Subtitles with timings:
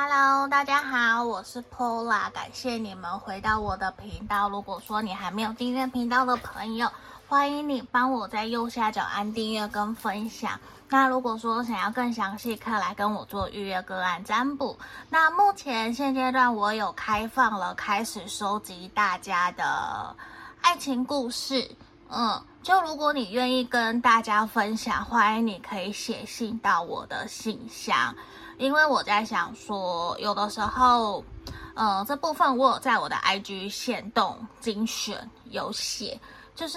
[0.00, 4.48] Hello，大家好，我是 Pola，感谢你们回到我的频道。
[4.48, 6.88] 如果说你还没有订阅频道的朋友，
[7.26, 10.60] 欢迎你帮我在右下角按订阅跟分享。
[10.88, 14.78] 那如果说想要更详细，可以来跟我做预约个案占卜。
[15.10, 20.14] 那目前现阶段我有开放了，开始收集大家的
[20.60, 21.68] 爱情故事。
[22.08, 28.14] 嗯，就如果你愿意跟大家分享，欢迎你可以写信到我的信箱。
[28.58, 31.24] 因为我在想说，有的时候，
[31.74, 36.20] 呃，这部分我有在我的 IG 限动精选有写，
[36.56, 36.76] 就是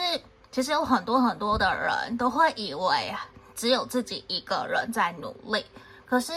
[0.52, 3.12] 其实有很多很多的人都会以为
[3.56, 5.66] 只有自己一个人在努力，
[6.06, 6.32] 可是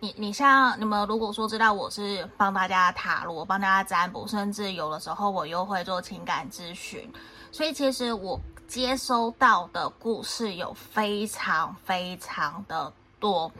[0.00, 7.10] 你你像你们如果说知道我是帮大家塔罗，帮大家占卜，甚至有的时候我又会做情感咨询，
[7.50, 13.50] 所以其实我接收到的故事有非常非常的多。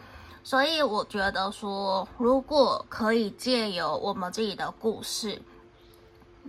[0.42, 5.40] 所以我觉得说，如果可以借由我们自己的故事，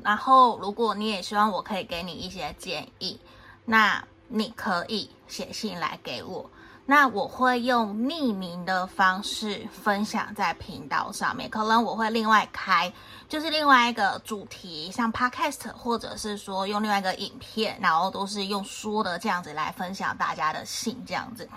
[0.02, 3.20] 然后如果你也希望我可以给你一些建议，
[3.66, 6.50] 那你可以写信来给我，
[6.86, 12.92] 那我会用匿名的方式分享在频道上面，可能我会另外开，
[13.28, 21.48] 就是另外一个主题，像 Podcast，或者是说用另外一个影片，然后都是用说的这样子来分享大家的信这样子。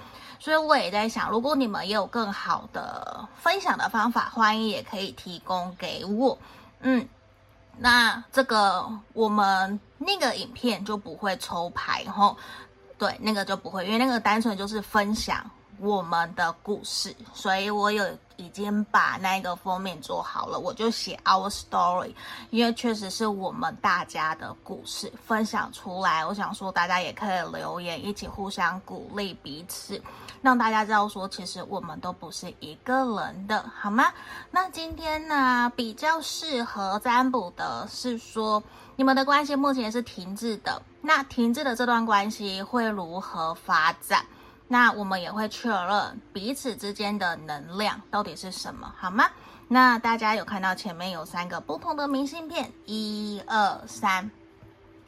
[0.45, 6.39] 所以我也在想，如果你们也有更好的分享的方法，欢迎也可以提供给我。
[6.81, 7.09] 嗯，
[7.79, 12.37] 那这个我们那个影片就不会抽牌吼，
[12.99, 15.51] 对，那个就不会，因为那个单纯就是分享
[15.85, 18.05] 我们的故事，所以我有。
[18.37, 22.13] 已经把那个封面做好了，我就写 Our Story，
[22.51, 26.27] 因为确实是我们大家的故事分享出来。
[26.27, 30.03] 我想说，大家也可以留言，一起互相鼓励彼此，
[30.43, 34.13] 让大家知道说，其实我们都不是一个人的，好吗？
[34.51, 38.61] 那今天呢，比较适合占卜的是说，
[38.97, 44.27] 你们的关系目前是停滞的，那停滞的这段关系会如何发展？
[44.75, 49.31] 那我们也会确认彼此之间的能量到底是什么，好吗？
[49.69, 54.29] 那大家有看到前面有三个不同的明信片，一二三，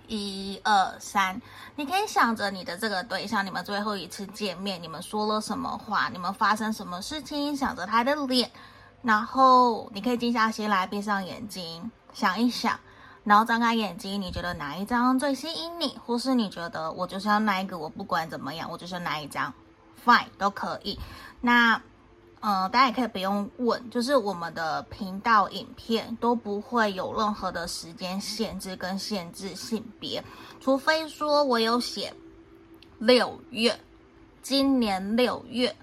[0.06, 1.42] 一二三。
[1.74, 8.48] 你可以想着你的这个对象，你们最后一次见面，你们说了什么话，你们发生什么事情，想着他的脸，
[9.02, 12.78] 然后你可以静下心来，闭上眼睛想一想。
[13.26, 15.98] 然后张开眼睛，你觉得哪一张最吸引你？
[16.06, 17.76] 或是你觉得我就是要那一个？
[17.76, 19.52] 我不管怎么样，我就是要那一张
[20.04, 20.96] ，fine 都可以。
[21.40, 21.74] 那，
[22.38, 30.22] 呃，大家也可以不用问，就是我们的频道影片都不会有任何的时间限制跟限制性别，
[30.60, 32.14] 除非说我有写
[33.00, 33.76] 六月，
[34.40, 35.74] 今年六月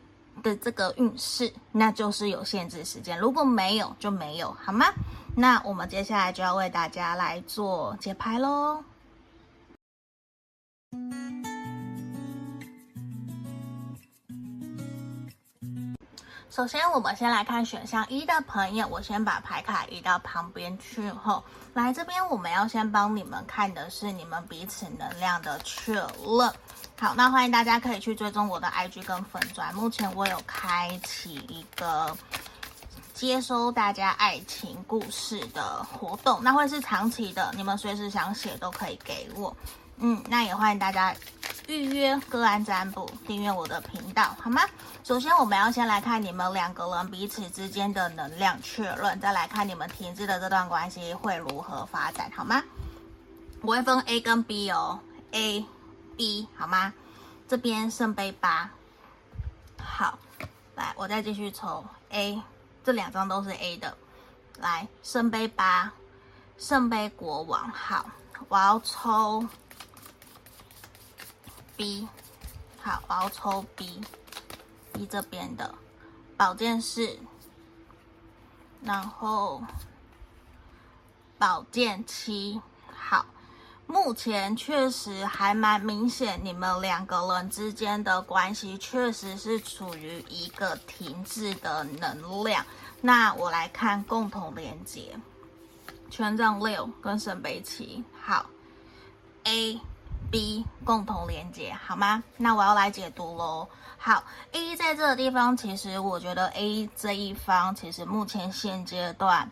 [0.42, 3.20] 的这个运势，那就是有限制时间。
[3.20, 4.86] 如果没有，就没有，好吗？
[5.36, 8.84] 那我们接下来就要为大家来做解牌喽。
[16.52, 21.44] 首先，我们先来看选项一的朋友，我先把牌卡移到旁边去后，
[21.74, 26.54] 来这边我们要先帮你们看的是你们彼此能量的确认。
[27.00, 32.16] 好，那欢迎大家可以去追踪我的 IG 跟粉专，目前我有开启一个。
[33.14, 39.56] 接收大家爱情故事的活动，那会是长期的，你们随时想写都可以给我。
[39.98, 41.16] 嗯，那也欢迎大家
[41.68, 44.64] 预约个案占卜，订阅我的频道，好吗？
[45.04, 52.64] 首先，我们要先来看你们两个人彼此之间的能量确认，再来看你们停滞的这段关系会如何发展，好吗？
[53.62, 55.00] 我会分 A 跟 B 哦
[55.32, 55.64] ，A、
[56.18, 56.92] B，好吗？
[57.48, 58.70] 这边圣杯八，
[59.78, 60.18] 好，
[60.76, 62.42] 来，我再继续抽 A。
[62.84, 63.98] 这两张都是 A 的，
[64.60, 65.94] 来圣杯八，
[66.58, 68.12] 圣杯国王，好，
[68.50, 69.48] 我要抽
[71.78, 72.08] B，
[72.82, 75.74] 好，我要抽 B，B 这边的。
[76.36, 77.20] 宝剑四，
[78.82, 79.64] 然后
[81.38, 82.62] 宝剑七，
[83.86, 92.66] 目前确实还蛮明显，你们两个人之间的关系确实是处于一个停滞的能量。
[93.02, 95.16] 那我来看共同连接，
[96.10, 98.46] 权杖六跟圣杯七，好
[99.44, 99.80] ，A、
[100.32, 102.24] B 共同连接，好吗？
[102.38, 103.68] 那我要来解读喽。
[103.98, 109.50] 好，A 在这个地方，其实我觉得 A 这一方其实目前现阶段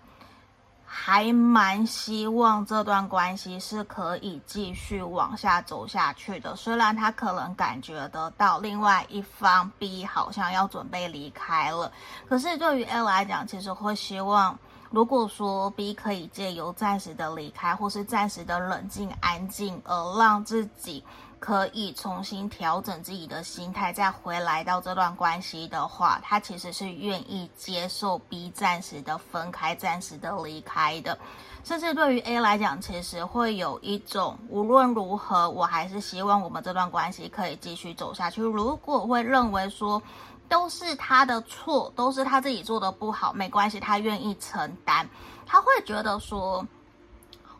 [0.93, 6.53] 还蛮希望这段关系是可以继续往下走下去的。
[6.57, 11.89] 虽然他可能感觉得到另外一方 B 好像要准备离开了，
[12.27, 14.59] 可是对于 L 来讲，其实会希望，
[14.89, 21.01] 如果说 B 可以借由暂时的离开，或是暂时的冷静安静，而让自己。
[21.41, 31.17] 可以重新调整自己的心态，再回来到这段关系的话，他其实是愿意接受 B 暂时的分开、暂时的离开的。
[31.63, 38.43] 甚至对于 A 来讲，其实会有一种无论如何，我还是希望我们这段关系可以继续走下去。
[38.43, 39.99] 如果会认为说
[40.47, 45.09] 都是他的错，都是他自己做的不好，没关系，他愿意承担，
[45.47, 46.63] 他会觉得说。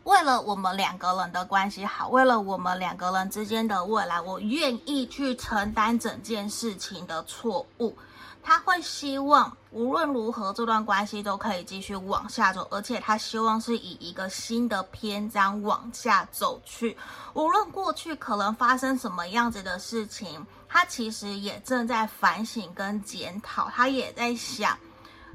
[0.04, 7.96] 为了我们两个人的关系好，为了我们两个人之间的未来，我愿意去承担整件事情的错误。
[8.44, 16.96] 他会希望无论如何，这段关系都可以继续往下走，而且他希望是以一个新的篇章往下走去。
[17.34, 24.76] 无论过去可能发生什么样子的事情，他其实也正在反省跟检讨，他也在想。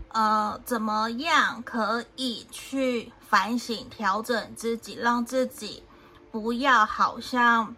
[0.10, 5.84] 呃，怎么样可以去反省、调整自己，让自己
[6.32, 7.76] 不要好像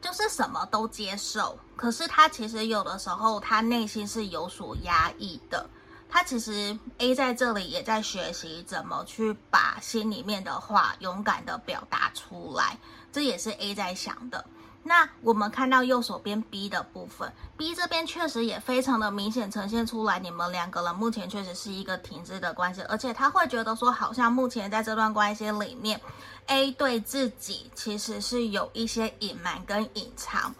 [0.00, 1.58] 就是什么都接受？
[1.76, 5.68] 可是他其实有的时候，他内心是有所压抑的。
[6.10, 12.78] 他其实 A 在这里也在学习怎么去把心里面的话勇敢的表达出来，
[13.12, 14.44] 这也是 A 在想的。
[14.84, 26.00] 那我们看到右手边 B 的部分，B 这边确实也非常的明显呈现出来，你们两个人目前确实是一个停滞的关系，而且他会觉得说，好像目前在这段关系里面
[26.46, 30.54] ，A 对自己其实是有一些隐瞒跟隐藏，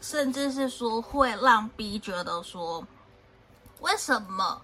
[0.00, 2.86] 甚至是说会让 B 觉得说，
[3.80, 4.60] 为什么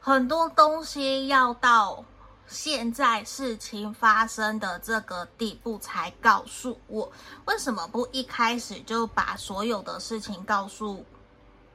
[0.00, 2.04] 很多东西要到。
[2.52, 7.10] 现在事情发生的这个地步才告诉我，
[7.46, 11.04] 为什么不一开始就把所有的事情告诉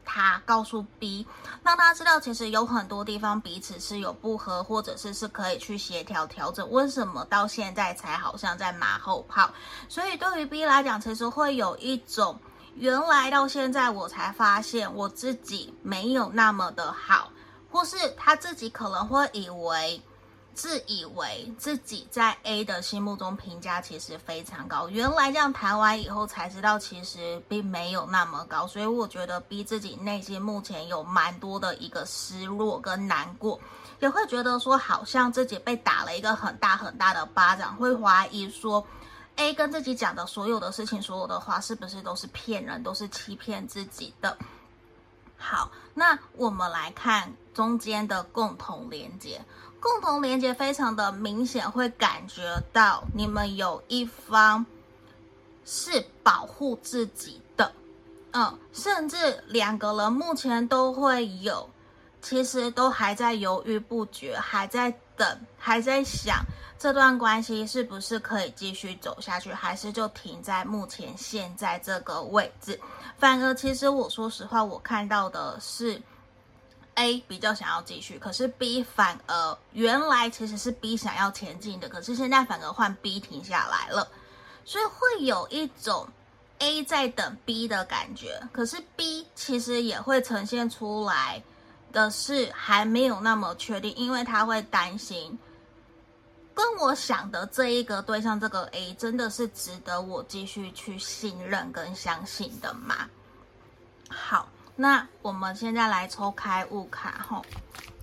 [0.06, 1.26] 他，告诉 B，
[1.64, 6.70] 让他知道其实有很多地方彼此是有不合，或者是是可以去协调调整。
[6.70, 9.50] 为什么到现在才好像在马后炮？
[9.90, 12.40] 所以对于 B 来讲，其实会有一种
[12.76, 17.32] 原来到现在我才发现我自己没有那么的好，
[17.72, 20.02] 或是他自己可能会以为。
[20.58, 28.66] 自以为自己在 A 的心目中评价其实非常高，原来这样谈完以后才知道，其实并没有那么高。
[28.66, 33.60] 所以我觉得 B 自己内心目前有蛮多的一个失落跟难过，
[34.00, 38.84] 也会觉得说好像自己被打了一个很大很大的巴掌，会怀疑说
[39.36, 44.36] A 跟自己讲的所有的事情、所有的话是不是都是骗人，都是欺骗自己的。
[45.38, 49.40] 好，那我们来看中间的共同连接。
[49.90, 54.66] 共同连接非常的明显，会感觉到你们有一方
[55.64, 57.72] 是保护自己的，
[58.34, 61.70] 嗯，甚至两个人目前都会有，
[62.22, 66.44] 其实都还在犹豫不决，还在等，还在想
[66.78, 72.78] 这段关系是不是可以继续走下去，还是就停在目前现在这个位置。
[73.18, 76.02] 反而，其实我说实话，我看到的是。
[76.98, 84.10] A 比较想要继续，可是 B 反而原来其实是 B 想要前进的，可是现在反而换 B 停下来了，
[84.66, 86.08] 所以会有一种
[86.58, 88.42] A 在等 B 的感觉。
[88.52, 91.44] 可是 B 其实也会呈现出来
[91.94, 95.38] 的是还没有那么确定，因为他会担心，
[96.56, 103.08] 跟我想的这一个对象，这个 A 真的是值得我继续去信任跟相信的吗？
[104.10, 104.50] 好。
[104.80, 107.44] 那我们现在来抽开悟卡吼，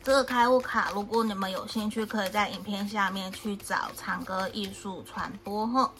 [0.02, 5.92] 这个开悟卡，如果你们有兴趣，可以在影片下面去找长歌艺术传播吼，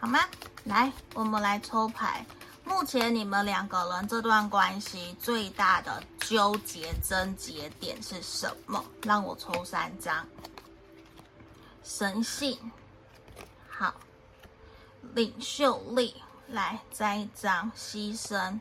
[0.00, 0.20] 好吗？
[0.64, 2.24] 来，我们来抽牌。
[2.64, 8.82] 目前你们两个人这段关系最大的纠结症结点是什么？
[9.02, 10.26] 让我抽三张。
[11.84, 12.58] 神性，
[13.68, 13.92] 好，
[15.12, 16.14] 领袖力，
[16.46, 18.58] 来再一张牺牲，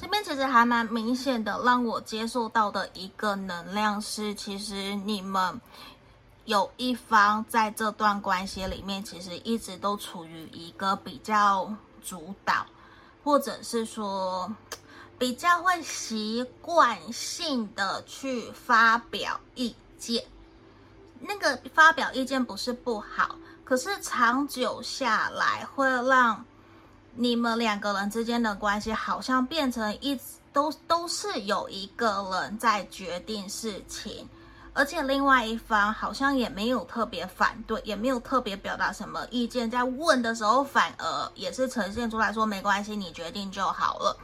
[0.00, 5.60] 这边其实还蛮明显的，让我接受到的一个能量是，其实你们
[6.44, 11.72] 有一方在这段关系里面，其实一直都处于一个比较
[12.02, 12.66] 主导，
[13.22, 14.52] 或者是说
[15.18, 20.24] 比较会习惯性的去发表意见。
[21.20, 26.44] 那个发表意见不是不好，可是长久下来会让。
[27.14, 34.28] 你们两个人之间的关系好像变成一直都都是有一个人在决定事情，
[34.72, 44.16] 而且另外一方好像也没有特别反对，也没有特别表达什么意见，在问的时候反而也是呈现出来说没关系，你决定就好了。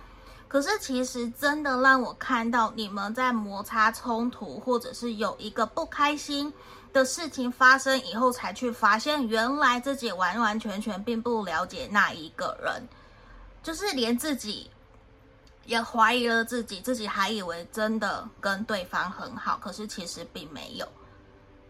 [0.48, 6.50] 可是其实真的让我看到你们在摩擦冲突，或者是有一个不开心
[6.98, 12.88] 的事情发生以后，才去发现原来自己完完全全并不了解那一个人，
[13.62, 14.68] 就是连自己
[15.64, 20.88] 也怀疑了自己，自己还以为真的跟对方很好，可是其实并没有。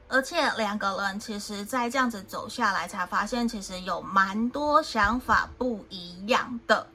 [0.09, 6.87] 而且两个人其实，在这样子走下来，才发现其实有蛮多想法不一样的。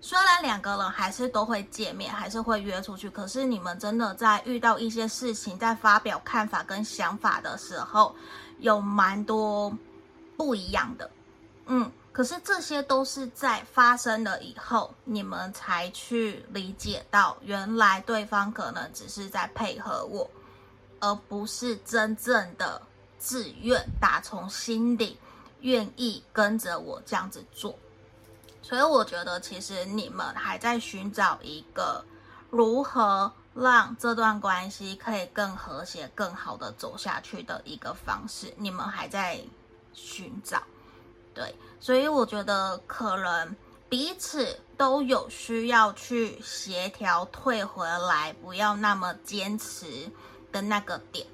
[0.00, 8.14] 虽然两个人还是都会见面，还是会约出去，可是你们真的在遇到一些事情，在发表看法跟想法的时候，
[8.60, 9.76] 有蛮多
[10.36, 11.10] 不一样的。
[11.66, 20.30] 嗯，可是这些都是在发生了以后，你们才去理解到，原来对方可能只是在配合我，
[21.00, 22.80] 而不是真正的
[23.18, 25.18] 自愿，打从心里
[25.60, 27.76] 愿意跟着我这样子做。
[28.68, 32.04] 所以我觉得，其实你们还在寻找一个
[32.50, 38.52] 如何让这段关系可以更和谐、更好的走下去的一个方式。
[38.58, 39.40] 你们还在
[39.94, 40.62] 寻找，
[41.32, 43.56] 对，所以我觉得可能
[43.88, 50.12] 彼此都有需要去协调，退回来，不要那么坚持
[50.52, 51.26] 的那个点。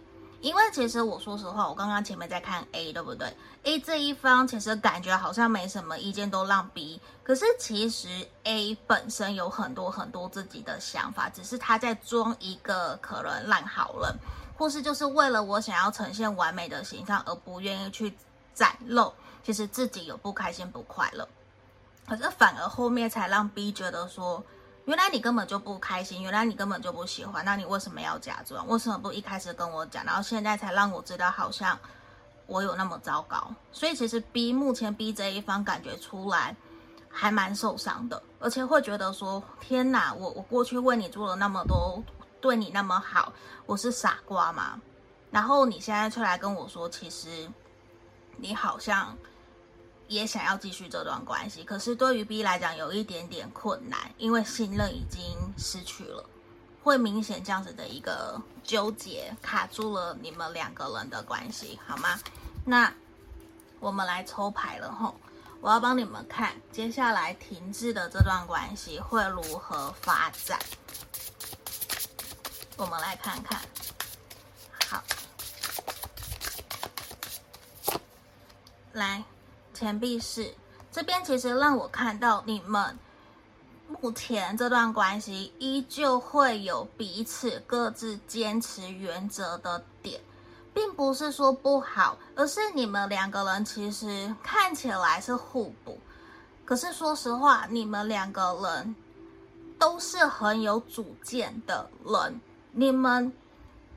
[0.44, 7.00] 因为其实我说实话，我刚刚前面在看 A，对不对？A 这一方其实感觉好像没什么意见，都让 B。
[7.22, 14.14] 可是其实 A 本身有很多很多自己的想法，只是他在装一个可能烂好人，
[14.58, 18.14] 或是就是为了我想要呈现完美的形象而不愿意去
[18.52, 21.26] 展露，其实自己有不开心不快乐。
[22.06, 24.44] 可是反而后面才让 B 觉得说。
[24.86, 28.68] 原来你根本就不开心，原来你根本就不喜欢，那你为什么要假装？
[28.68, 31.78] 为什么不一开始跟我讲，然后现在才让我知道好像
[32.46, 33.50] 我有那么糟糕？
[33.72, 36.54] 所以其实 B 目前 B 这一方感觉出来
[37.08, 42.02] 还蛮受伤的，而且会觉得说：天哪，我我过去为你做了那么多，
[42.42, 43.32] 对你那么好，
[43.64, 44.78] 我是傻瓜吗？
[45.30, 47.48] 然后你现在出来跟我说，其实
[48.36, 49.16] 你好像。
[50.14, 56.24] 也想要继续这段关系，可是对于 B 来讲有一点点困难，因为信任已经失去了，
[56.84, 62.18] 会明显这样子的一个纠结卡住了你们两个人的关系，好吗？
[62.64, 62.92] 那
[63.80, 65.16] 我们来抽牌了吼，
[65.60, 70.58] 我要帮你们看接下来停滞的这段关系会如何发展，
[72.76, 73.60] 我们来看看，
[74.88, 75.02] 好，
[78.92, 79.24] 来。
[79.74, 80.54] 钱币是
[80.90, 82.96] 这边其实让我看到你们
[83.88, 90.20] 目前这段关系依旧会有彼此各自坚持原则的点，
[90.72, 95.98] 并不是说不好，而是你们两个人其实看起来是互补，
[96.64, 98.94] 可是说实话，你们两个人
[99.78, 102.40] 都是很有主见的人，
[102.72, 103.32] 你们。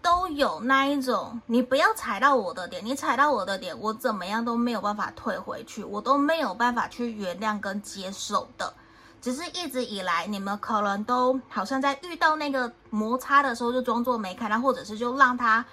[0.01, 0.59] 都有。
[0.61, 8.73] 那一种，你不要踩到我的点，你踩到我的点，我怎么样都没有办法退回去，我都没有办法去原谅跟接受的。
[9.19, 15.65] 只是一直以来，你们可能都好像在遇到那个摩擦的时候，就装作没看到，或者是就让他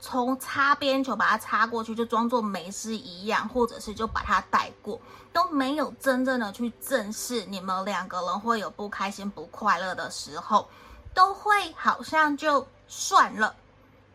[0.00, 5.00] 从擦边球把它擦过去，就装作没事一样，或者是就把它带过，
[5.32, 10.68] 都没有真正的去正视你们两个人会有不开心、不快乐的时候，
[11.14, 13.56] 都会好像就算了。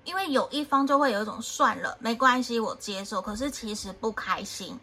[0.03, 3.19] 因为有一方就会有一种算了，没关系，我接受。
[3.19, 4.79] 可是其实不开心，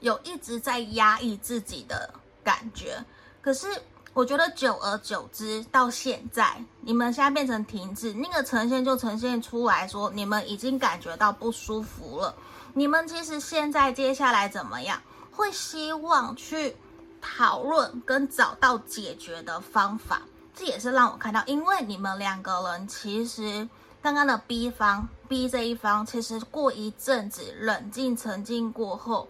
[0.00, 2.08] 有一直在压抑自己的
[2.42, 3.04] 感觉。
[3.42, 3.68] 可是
[4.14, 12.34] 我觉得久而久之，到现在你们现在变成停滞，那个呈现就呈现出来说，你们已经感觉到不舒服了。
[12.72, 15.02] 你们其实现在接下来怎么样？
[15.30, 16.74] 会希望去
[17.20, 20.22] 讨论跟找到解决的方法。
[20.54, 23.68] 这也是让我看到，因为你们两个人其实。
[24.02, 29.26] 刚刚的 B 方，B 这一方，其实过一阵子冷静沉静过后，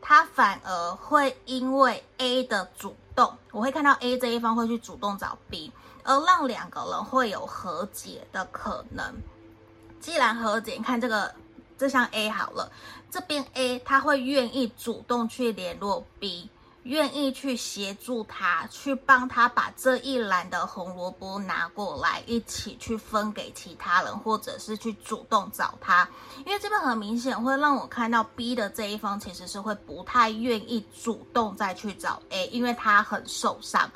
[0.00, 5.72] 他反而会因为 A 的主动，我会看到 A 这一方会去主动找 B，
[6.04, 9.12] 而让两个人会有和解的可能。
[9.98, 11.34] 既然和解，你看这个，
[11.76, 12.70] 这项 A 好了，
[13.10, 16.48] 这边 A 他会愿意主动去联络 B。
[16.84, 26.08] 愿意去协助他，去帮他把这一篮的红萝卜拿过来，一起去分给其他人，或者是去主动找他。
[26.44, 33.90] 因为这边很明显会让我看到 B 的这一方其实是会不太愿意主动再去找 A，因为他很受伤。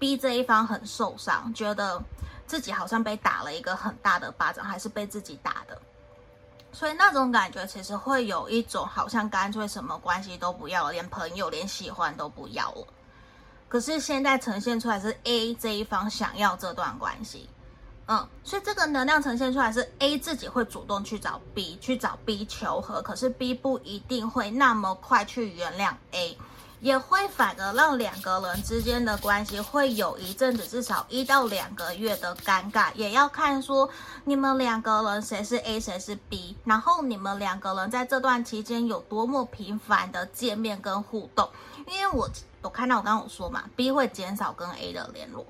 [0.00, 2.02] B 这一方很受伤，觉得
[2.44, 5.80] 自己好像被打了一个很大的巴掌，还是被自己打的。
[6.72, 12.86] 所以那种感觉其实会有一种好像干脆什么关系都不要了，连朋友、连喜欢都不要了。
[13.68, 17.48] 可是现在呈现出来是 A 这一方想要这段关系，
[18.06, 26.36] 嗯，所以这个能量呈现出来是 A 自己会主动去找 B，去找 B 求和，可是 B 不一定会那么快去原谅 A。
[26.82, 33.88] 也会反而让两个人之间的关系会有一阵子，至少一到两个月的尴尬，也要看说
[34.24, 41.48] 你们两个人谁是 A 谁是 B，然后你们两个人在这段期间有多么频繁的见面跟互动。
[41.86, 42.28] 因为我
[42.62, 45.46] 我看到我刚刚有说嘛，B 会减少跟 A 的联络，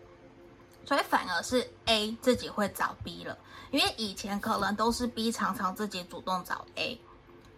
[0.84, 3.38] 所以反而是 A 自己会找 B 了，
[3.70, 7.00] 因为以前可能都是 B 常常自己主动找 A，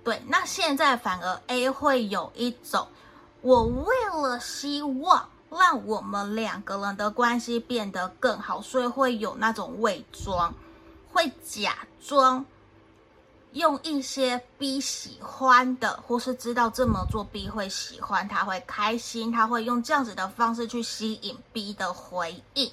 [0.04, 2.86] 对，那现在反而 A 会有一种。
[3.44, 10.54] 我为了希望让我们两个人的关系变得更好，所以会有那种伪装，
[11.12, 12.46] 会假装
[13.52, 22.72] 用一些 B 喜欢的，或是知道这么做 B 会喜欢，他会开心，他会用这样子的方式去吸引 B 的回应，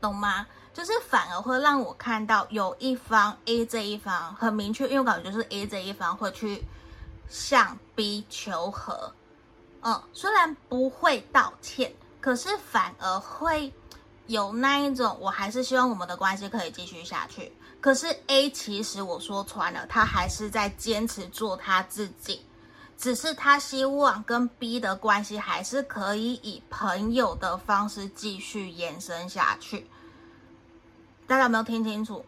[0.00, 0.46] 懂吗？
[0.72, 6.64] 就是反而会让我看到有一方 A 这一方很明确，因为我感觉就是 A 这一方会去
[7.28, 9.12] 向 B 求和。
[9.88, 13.72] 嗯，虽然不会道歉，可是反而会
[14.26, 17.52] 有那一种，我还是希望我们的关系可以继续下去。
[17.80, 22.44] 可是 A 其实我说穿了，他还是在坚持做他自己，
[22.98, 29.86] 只是他希望跟 B 的关系还是可以以朋友的方式继续延伸下去。
[31.28, 32.24] 大家有没有听清楚？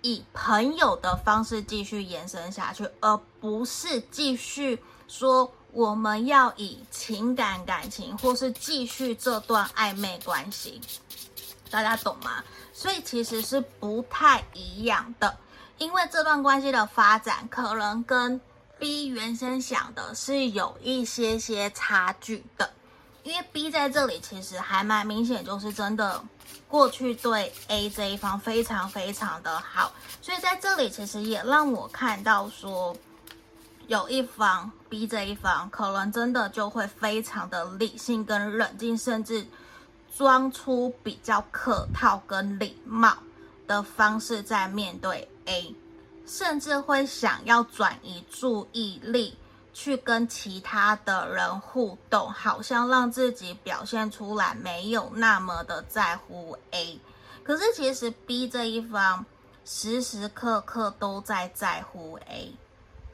[0.00, 5.52] 以朋友的方式继续延伸下去，而不是继续说。
[5.72, 10.78] 我们要以情感感情，或是继续这段暧昧关系，
[11.70, 12.44] 大家懂吗？
[12.74, 15.34] 所以其实是不太一样的，
[15.78, 18.38] 因为这段关系的发展可能跟
[18.78, 22.70] B 原先想的是有一些些差距的，
[23.22, 26.22] 因为 B 在这里其实还蛮明显，就是真的
[26.68, 32.94] 过去对 A 这一方非常非常的好，所以在这里其实也让我看到说。
[33.92, 39.46] 有一方 B 这一方，可能真的就会非常的理性跟冷静，甚至
[40.16, 43.14] 装出比较客套跟礼貌
[43.66, 45.76] 的方式在面对 A，
[46.26, 49.36] 甚至会想要转移注意力
[49.74, 56.98] 去跟其他的人互动，好像让自己表现出来没有那么的在乎 A。
[57.44, 59.26] 可是其实 B 这一方
[59.66, 62.54] 时时刻刻都在在乎 A。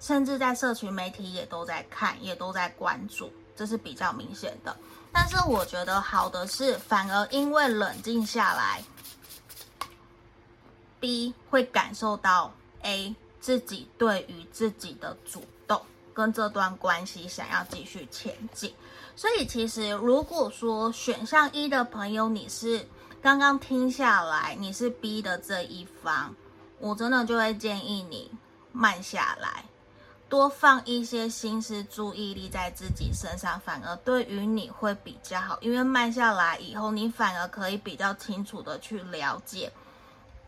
[0.01, 4.77] 甚至在社群媒体也都在看，也都在关注，这是比较明显的。
[5.13, 8.83] 但是我觉得好的是，反而因为冷静下来
[11.01, 15.81] ，B 会感受到 A 自己对于自己的主动
[16.13, 18.73] 跟这段关系想要继续前进。
[19.17, 22.87] 所以其实如果说选项一的朋友，你是
[23.21, 26.35] 刚刚听下来，你是 B 的这一方，
[26.79, 28.31] 我真的就会建议你
[28.71, 29.65] 慢下来。
[30.29, 35.59] 多放一些心思、注意力在自己身上，反而对于你会比较好。
[35.61, 39.73] 因为慢下来以后，你反而可以比较清楚的去了解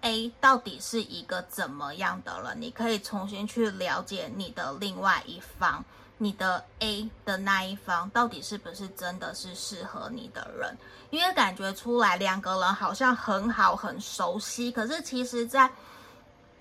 [0.02, 2.60] A 到底是一个怎么样的人。
[2.60, 5.84] 你可以重新去了解你的另外一方，
[6.18, 10.76] 你的 A 的那一方到底是不是真的是适合你的人？
[11.10, 15.70] 因为感觉出来两个人好像很好、很熟悉，可是其实，在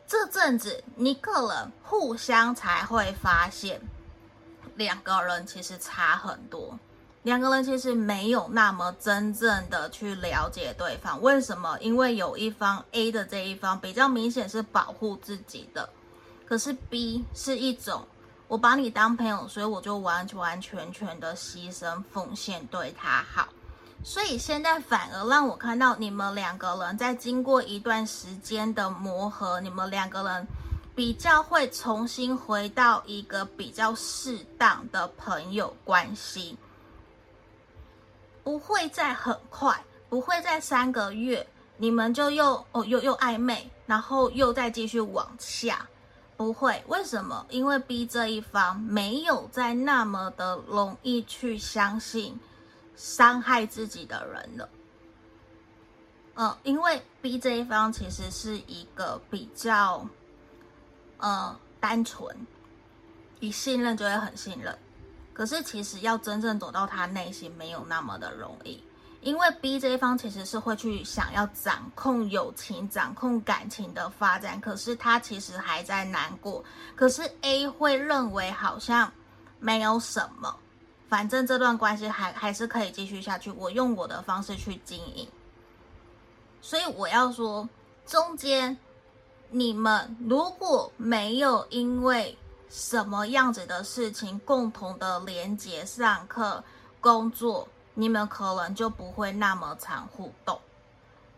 [0.10, 3.80] 这阵子，你可能互相才会发现，
[4.76, 6.80] 两个人其实差很多。
[7.22, 11.22] 两个人其实没有那么真正的去了解对方。
[11.22, 11.78] 为什么？
[11.80, 15.88] 因为有一方 A 的这一方比较明显是保护自己的，
[16.48, 18.08] 可是 B 是一种
[18.48, 23.48] 我把你当朋友，所以我就完完全全的牺牲奉献对他好。
[24.02, 30.48] 所以现在反而让我看到你们两个人在经过一段时间的磨合，你们两个人
[30.96, 36.58] 比较会重新回到一个比较适当的朋友关系，
[38.44, 41.46] 不会再很快，不会在三个月
[41.78, 45.88] 你们就又哦又又暧昧，然后又再继续往下，
[46.36, 46.82] 不会。
[46.88, 47.46] 为什么？
[47.50, 52.40] 因为 B 这一方没有再那么的容易去相信。
[53.00, 54.70] 伤害自己的人了，
[56.36, 60.06] 嗯，因为 B 这一方其实是一个比较，
[61.18, 62.36] 呃，单纯，
[63.40, 64.78] 一信任就会很信任，
[65.34, 68.84] 可是其实要真正走到他内心没有那么的容易，
[69.22, 76.62] 因为 B 这一方其实是会去想要掌控友情、掌控感情的发展，可是他其实还在难过。
[76.98, 79.10] 可是 A 会认为好像
[79.58, 80.54] 没有什么，
[81.10, 85.28] 反正这段关系还还是可以继续下去，我用我的方式去经营。
[86.62, 87.68] 所以我要说，
[88.06, 88.78] 中间
[89.50, 92.38] 你们如果没有因为
[92.70, 96.64] 什么样子的事情共同的连接、上课、
[97.02, 97.68] 工作。
[97.96, 100.58] 你们可能就不会那么常互动，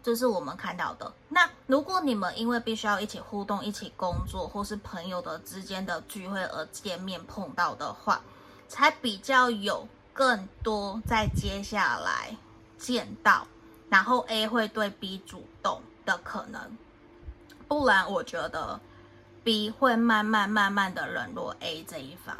[0.03, 1.11] 这是我们看到的。
[1.27, 8.21] 那如果你们因为必须要一起互动、一起工作，或是朋友的之间的聚会而见面碰到的话，
[8.71, 12.33] 才比较有更多在接下来
[12.77, 13.45] 见到，
[13.89, 16.77] 然后 A 会对 B 主动的可能。
[17.67, 18.79] 不然，我觉得
[19.43, 22.37] B 会慢慢慢慢的冷落 A 这一方，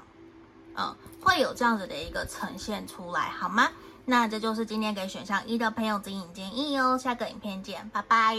[0.76, 3.70] 嗯，会有这样子的一个呈现出来，好吗？
[4.06, 8.38] 那这就是今天给选项一的朋友指引建议哦，下个影片见，拜拜。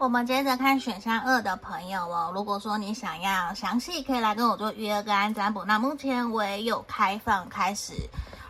[0.00, 5.62] 我们接着看选项二的朋友哦，如果说你想要详细，可以来跟我做预约个案占卜。
[5.66, 7.92] 那目前我也有开放开始，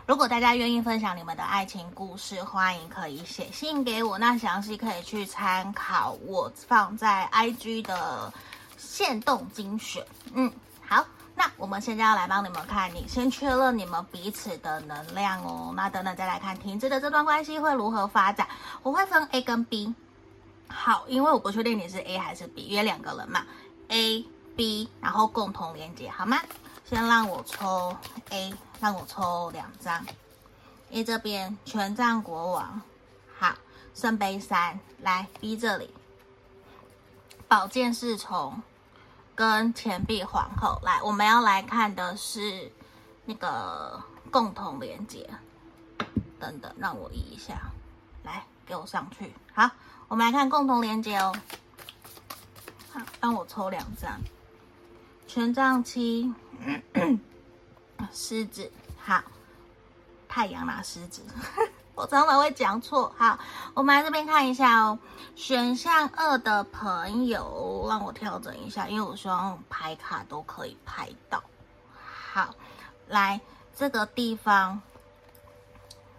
[0.07, 4.17] 如果大家愿意分享你们的爱情故事，欢迎可以写信给我。
[4.17, 8.31] 那详细可以去参考我放在 IG 的。
[8.77, 10.51] 限动精选，嗯，
[10.87, 15.71] 好，那我们现在要来帮你们看，你先确认你们彼此的能量哦。
[15.75, 18.47] 那等等再来看停滞的这段关系会如何发展。
[18.81, 19.93] 我会分 A 跟 B，
[20.71, 23.45] 好，因为我不确定你是 A 还是 B，约两个人嘛
[23.89, 26.39] ，A、B，然后共同连接，好吗？
[26.85, 27.95] 先让我抽
[28.29, 30.05] A，让我抽两张
[30.91, 32.81] ，A 这边权杖国王，
[33.37, 33.53] 好，
[33.93, 35.93] 圣杯三，来 B 这里，
[37.47, 38.61] 宝剑侍从。
[39.33, 42.71] 跟钱币皇后来，我们要来看的是
[43.25, 45.27] 那个共同连接。
[46.37, 47.59] 等等，让我移一下，
[48.23, 49.33] 来给我上去。
[49.53, 49.67] 好，
[50.11, 51.33] 我们来看共同连接哦。
[52.91, 54.19] 好，帮我抽两张，
[55.25, 56.33] 权杖七，
[58.11, 58.69] 狮子。
[58.99, 59.23] 好，
[60.27, 61.21] 太阳啦，狮子。
[61.95, 63.39] 我常常会讲错，好，
[63.73, 64.99] 我们来这边看一下哦。
[65.37, 71.41] 选项二的朋友，让我调整一下，因为我希望牌卡都可以拍到。
[72.33, 72.53] 好，
[73.07, 73.39] 来
[73.77, 74.81] 这个地方，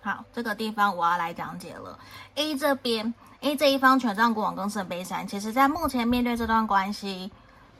[0.01, 1.99] 好，这个地方我要来讲解了。
[2.37, 7.31] A 这边，A 这一方权杖国王跟圣杯三，其实在目前面对这段关系，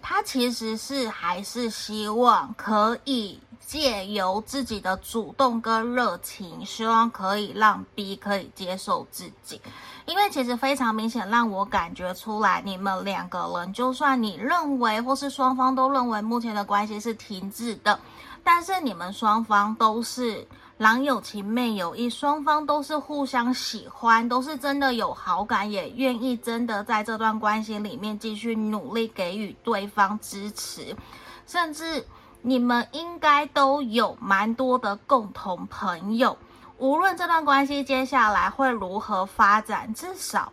[0.03, 3.41] 他其实是还是希望可以。
[3.65, 9.59] 借由自己的主动跟热情，希望可以让 B 可以接受自己，
[10.05, 17.99] 因为其实非常明显，让我感觉出来，你们两个人，就算你认为或是双方都认为目前的关系是停滞的，
[18.45, 20.47] 但是你们双方都是
[20.83, 30.97] 郎有情妹有意，双方都是互相喜欢，都是真的有好感，也愿意真的在这段关系里面继续努力给予对方支持，
[31.47, 32.05] 甚至。
[32.45, 36.37] 你们应该都有蛮多的共同朋友，
[36.77, 40.53] 无论这段关系接下来会如何发展，至少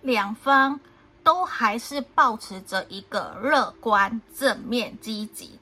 [0.00, 0.80] 两方
[1.22, 5.60] 都还是保持着一个乐观、正面、积极。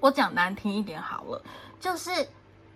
[0.00, 1.40] 我讲难听一点好了，
[1.80, 2.10] 就是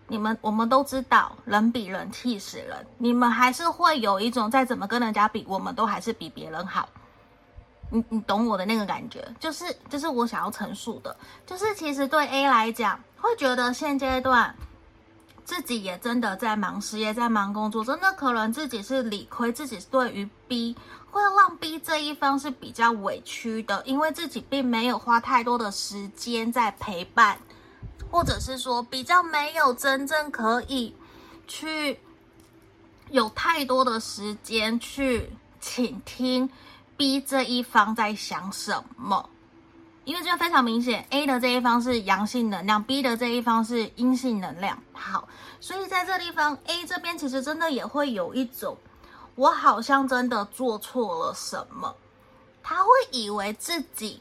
[0.07, 6.88] 你们我们都知道，人比人气死人，你们还是会有一种再怎么跟人家比，我们都还是比别人好。
[7.91, 11.15] 你你懂我的那个感觉，就是就是我想要陈述的，
[11.47, 14.55] 就是其实对 A 来讲，会觉得现阶段
[15.45, 20.75] 自己也真的在忙事业，在忙工作，真的可能自己是理亏，自己对于 B
[21.11, 27.38] 会让 B 这一方是比较委屈的，因为自己并没有花太多的时间在陪伴，
[28.11, 30.95] 或者是说比较没有真正可以
[31.47, 31.99] 去
[33.11, 36.51] 有太多的时间去倾听。
[36.97, 39.29] B 这一方在想什么？
[40.05, 44.81] 因为这非常明显，A 的这一方是阳性能量，B 的这一方是阴性能量。
[44.92, 45.29] 好，
[45.61, 48.77] 所以在这地方，A 这边其实真的也会有一种，
[49.37, 51.97] 我好像真的做错了什么。
[52.62, 54.21] 他会以为自己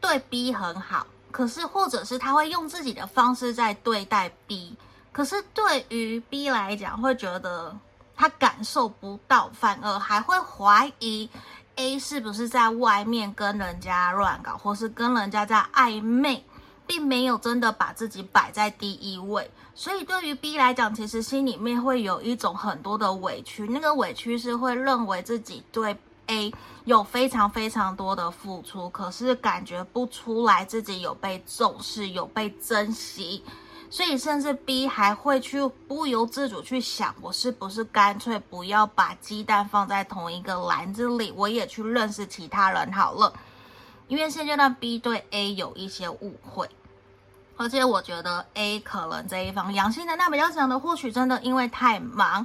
[0.00, 4.74] 对 B 很好，可是或者是他会用自己的方式在对待 B，
[5.12, 7.76] 可是对于 B 来讲，会觉得
[8.16, 11.28] 他感受不到，反而还会怀疑。
[11.74, 16.42] A 是不是在外面跟人家乱搞，或是跟人家在暧昧，
[16.86, 19.50] 并没有真的把自己摆在第一位。
[19.74, 25.94] 所以对于 B 来讲，其实心里面会有一种很多的委屈，那个委屈是会认为自己对
[26.26, 26.52] A
[26.84, 33.42] 有非常非常多的付出，可是感觉不出来自己有被重视、有被珍惜，
[33.90, 43.32] 所以甚至 B 还会去不由自主去想，我是不是干脆不要把鸡蛋放在同一个篮子里，我也去认识其他人好了。
[44.08, 46.68] 因为现阶段 B 对 A 有一些误会。
[47.58, 52.44] 而且我觉得 A 可能这一方阳性能量比较强的，或许真的因为太忙，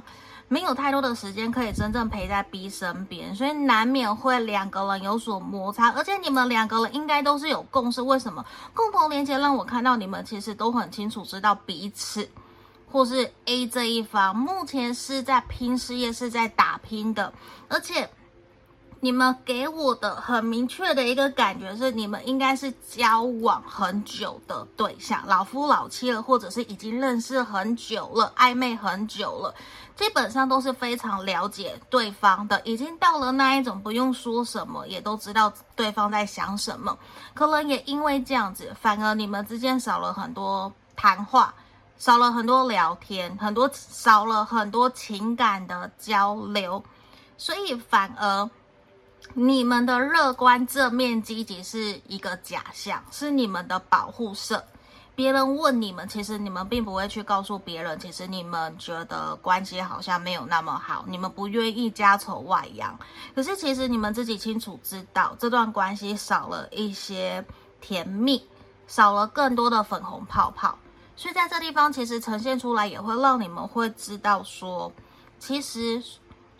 [0.52, 5.90] 没有太多的时间可以真正陪在 B 身边，所以难免会两个人有所摩擦。
[5.92, 8.44] 而且你们两个人应该都是有共识，为什么？
[8.74, 12.28] 共同连接让我看到你们其实都很清楚知道彼此，
[12.90, 17.32] 或是 A 这一方目前是在拼事业，是在打拼的，
[17.68, 18.10] 而且。
[19.04, 29.52] 你们给我的很明确的一个感觉是，你们应该是交往很久的对象，老夫老妻了，或者是已经认识很久了，暧昧很久了，
[29.96, 36.96] 基本上都是非常了解对方的，已经到了那一种不用说什么，也都知道对方在想什么。
[37.34, 41.52] 可能也因为这样子，反而你们之间少了很多谈话，
[41.98, 46.80] 少了很多聊天，很多少了很多情感的交流，
[47.36, 48.48] 所以反而。
[49.34, 54.62] 你们的乐观、正面、积极是一个假象，是你们的保护色。
[55.14, 62.98] 别人问你们，其实你们并不会去告诉别人，其实你们觉得关系好像没有那么好，你们不愿意家丑外扬。
[63.34, 67.42] 可是其实你们自己清楚知道，这段关系少了一些
[67.80, 68.46] 甜蜜，
[68.86, 70.76] 少了更多的粉红泡泡。
[71.16, 74.92] 所以在这地方，其实呈现出来也会让你们会知道说，
[75.38, 76.02] 其实。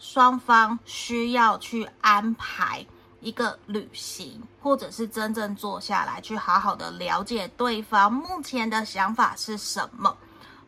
[0.02, 2.84] 双方需要去安排
[3.20, 10.14] 一个旅行，或者是真正坐下来去好好的了解对方目前的想法是什么。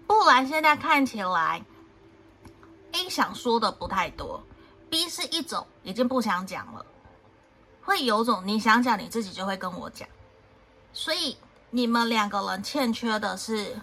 [0.07, 1.61] 不然现在看起来
[2.93, 4.41] ，A 想说的不太多
[4.89, 6.87] ，B 是一种已经不想讲了，
[7.83, 10.09] 会有种你想讲你自己就会跟我讲，
[10.93, 11.37] 所以
[11.71, 13.77] 你们两个人欠缺的是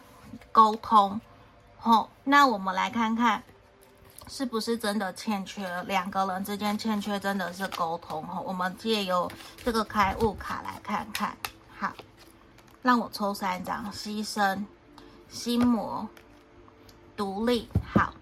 [0.53, 1.19] 沟通。
[1.77, 3.43] 好，那我们来看看。
[4.33, 8.25] 是不是真的欠缺两个人之间欠缺真的是沟通？
[8.45, 9.29] 我们借由
[9.61, 11.35] 这个开悟卡来看看。
[11.77, 11.91] 好，
[12.81, 14.63] 让我抽三张：牺牲、
[15.27, 16.07] 心魔、
[17.17, 17.67] 独立。
[17.93, 18.13] 好，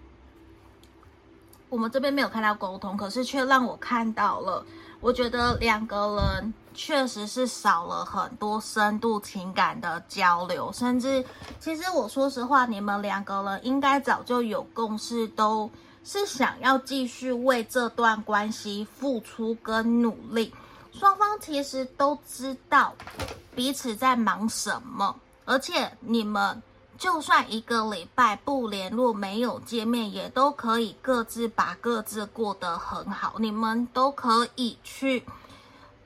[1.68, 4.66] 我们这边没有看到沟通，可是却让我看到了。
[4.98, 11.24] 我觉得两个人确实是少了很多深度情感的交流，甚至
[11.60, 15.70] 其实我说实话，你们两个人应该早就有共识都。
[16.02, 20.52] 是想要继续为这段关系付出跟努力，
[20.92, 22.94] 双方其实都知道
[23.54, 26.62] 彼此在忙什么，而且你们
[26.98, 35.24] 就算一个礼拜不联络、没有见面，也都可以各自把各自过得很好，你们都可以去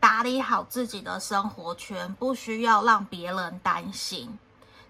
[0.00, 4.38] 打理好自己的生活圈，不需要让别人担心。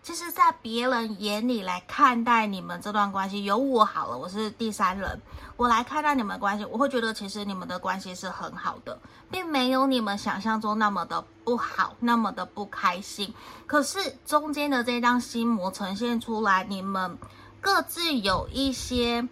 [0.04, 5.22] 其实，在别人眼里来看待你们这段关系，有我好了，我是第三人，
[5.56, 13.32] 我来看待你们关系，我会觉得其实你们的关系是很好的，并没有你们想象中那么的不好，那么的不开心。
[13.66, 17.16] 可是中间的这张心魔呈现出来，你们
[17.62, 19.26] 各自有一些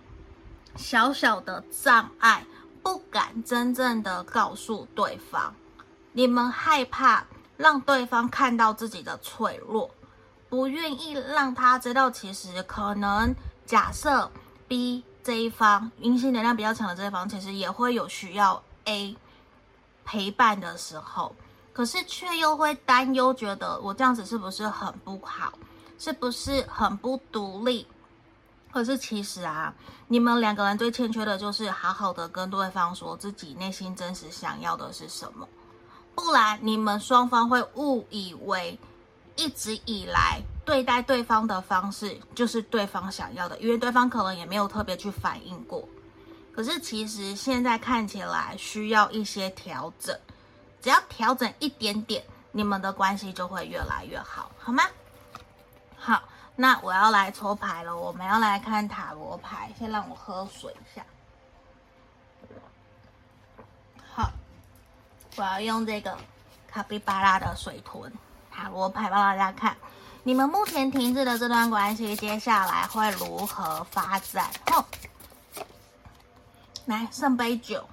[0.76, 2.46] 小小的障碍，
[2.82, 5.54] 不敢真正的告诉对方，
[6.12, 7.26] 你们害怕
[7.58, 9.90] 让对方看到自己的脆弱。
[10.52, 13.34] 不愿意让他知道，其实可能
[13.64, 14.30] 假设
[14.68, 19.16] B 这一方阴性能量比较强的这一方，其实也会有需要 A
[20.04, 21.34] 陪伴的时候，
[21.72, 25.54] 可是却又会担忧，觉得我这样子是不是很不好，
[25.98, 27.86] 是不是很不独立？
[28.70, 29.72] 可是其实啊，
[30.08, 35.48] 你们两个人最欠缺的就是好好的跟对方说自己内心真实想要的是什么，
[36.14, 38.78] 不然你们双方会误以为。
[39.36, 45.88] 一直以来对待对方的方式就是对方想要的，因为对方可能也没有特别去反应过。
[46.54, 50.18] 可是其实现在看起来需要一些调整，
[50.82, 54.84] 只要调整一点点，你们的关系就会越来越好，好吗？
[55.96, 56.22] 好，
[56.54, 61.04] 那我要来抽牌了，我们要来看塔罗牌，先让我喝水一下。
[64.14, 64.30] 好，
[65.36, 66.18] 我要用这个
[66.68, 68.12] 卡比巴拉的水豚。
[68.54, 69.74] 塔罗牌帮大家看，
[70.22, 74.50] 你们目前停滞的这段关系，接下来会如何发展？
[74.72, 74.84] 哦，
[76.84, 77.88] 来圣杯九，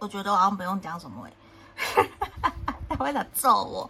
[0.00, 2.08] 我觉得我好像不用讲什么哎，
[2.88, 3.88] 他会来揍我，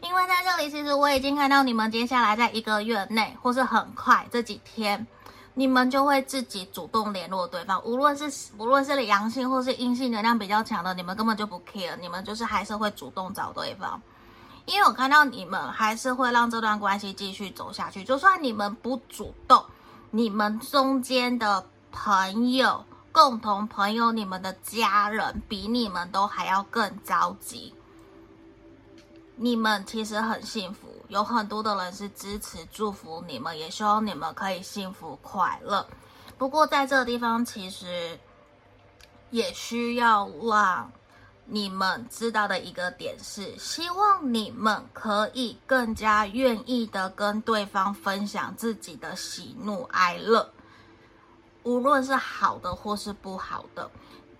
[0.00, 5.06] 因为在这里其实我已经看到你们接下来在一个月内，或是很快这几天，
[5.54, 14.00] 你们就会自己主动联络对方，无论是无论是阳性或是阴性能量比较强的，你们根本就不 care，你们就是还是会主动找对方，
[14.68, 19.64] 因为我看到你们还是会让这段关系继续走下去，就算你们不主动，
[20.10, 27.72] 你们中间的朋友、共同朋友、你们的家人比你们都还要更着急，
[29.36, 30.86] 你们其实很幸福。
[31.08, 35.86] 有很多的人是支持、祝福你们，也希望你们可以幸福快乐。
[36.36, 38.20] 不过，在这个地方，其实
[39.30, 40.92] 也需要让
[41.50, 50.48] 你们知道的一个点是，希望你们可以更加愿意的跟对方分享自己的喜怒哀乐，
[51.62, 53.90] 无论是好的或是不好的。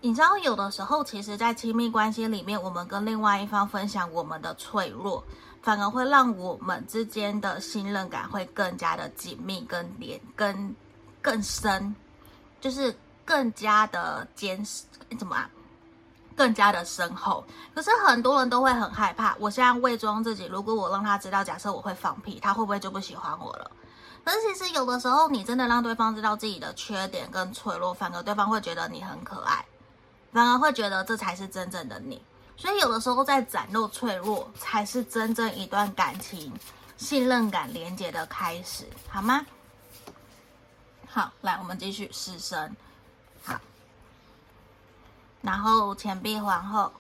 [0.01, 5.25] 你知道，有的时候，其实，在亲密关系里面，我们跟另外一方分享我们的脆弱。
[5.61, 10.75] 反而会让我们之间的信任感会更加的紧密、跟连、跟
[11.21, 11.95] 更深，
[12.61, 14.85] 就是更加的坚实，
[15.19, 15.51] 怎么啊？
[16.39, 17.45] 更加的深厚。
[17.75, 23.71] 可是很多人都会很害怕，我现在伪装自己，如果我让他知道，假设我会放屁，他会不会就不喜欢我了？
[24.25, 29.65] 可是其实有的时候，你真的让对方知道自己的缺点跟脆弱，反而对方会觉得你很可爱，
[30.33, 32.23] 反而会觉得这才是真正的你。
[32.57, 36.53] 所以有的时候在展露脆弱，才是真正一段感情、
[36.97, 39.45] 信任感连接的开始，好吗？
[41.09, 42.77] 好，来，我们继续师生。
[45.43, 46.93] 然后钱币皇后、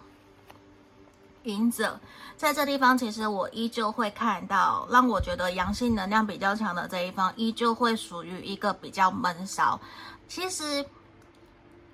[1.44, 1.98] 隐者，
[2.36, 9.80] 在这地方，其实我依旧会看到，让我觉得阳性能量比较强的这一方，依旧会属于一个比较闷骚，
[10.28, 10.84] 其实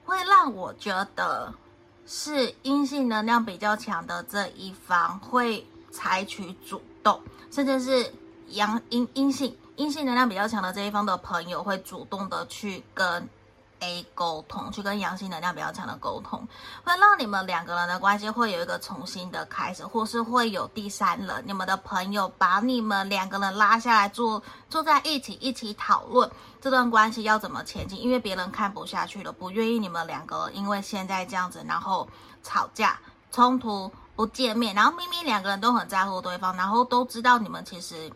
[0.04, 1.52] 会让我觉得。
[2.06, 7.18] 是阴性能量比较强的这一方会采取主动，
[7.50, 8.12] 甚至是
[8.48, 13.26] 阳阴阴性阴性能量比较强的这一方的朋友会主动的去跟
[13.84, 16.40] A 沟通，去跟阳性能量比较强的沟通，
[16.82, 26.30] 会让你们两个人的关系会有一个重新的开始，或是会有第三人，你们的朋友把你们两个人拉下来坐坐在一起，一起讨论
[26.62, 32.08] 这段关系要怎么前进，因为别人看不下去了，不愿意你们两个因为现在这样子，然后
[32.42, 32.98] 吵架
[33.30, 38.10] 冲突不见面，然后明明两个人都很在乎对方，然后都知道你们其实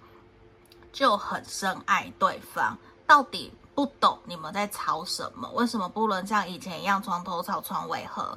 [0.95, 3.53] 就很深爱对方，到底。
[3.79, 5.49] 不懂你们在吵什么？
[5.53, 8.37] 为什么不能像以前一样床头吵床尾和，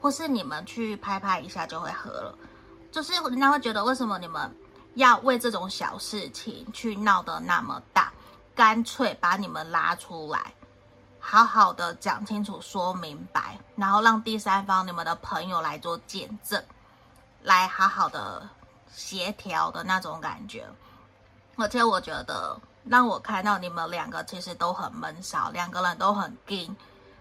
[0.00, 2.34] 或是你们去拍拍一下就会和了？
[2.90, 4.50] 就是人家会觉得为什么你们
[4.94, 8.10] 要为这种小事情去闹得那么大？
[8.54, 10.54] 干脆把你们拉出来，
[11.20, 16.64] 好好的讲清楚、说明白，然后让第三方你们的朋友来做见证，
[17.42, 18.48] 来好好的
[18.90, 20.66] 协调的那种感觉。
[21.56, 22.58] 而且我觉得。
[22.88, 26.76] 让我看到你们两个其实都很闷骚，两个人都很硬，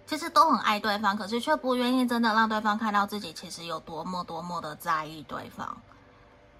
[0.06, 5.77] 其实都很爱对方，可是却不愿意真的让对方看到自己其实有多么多么的在意对方。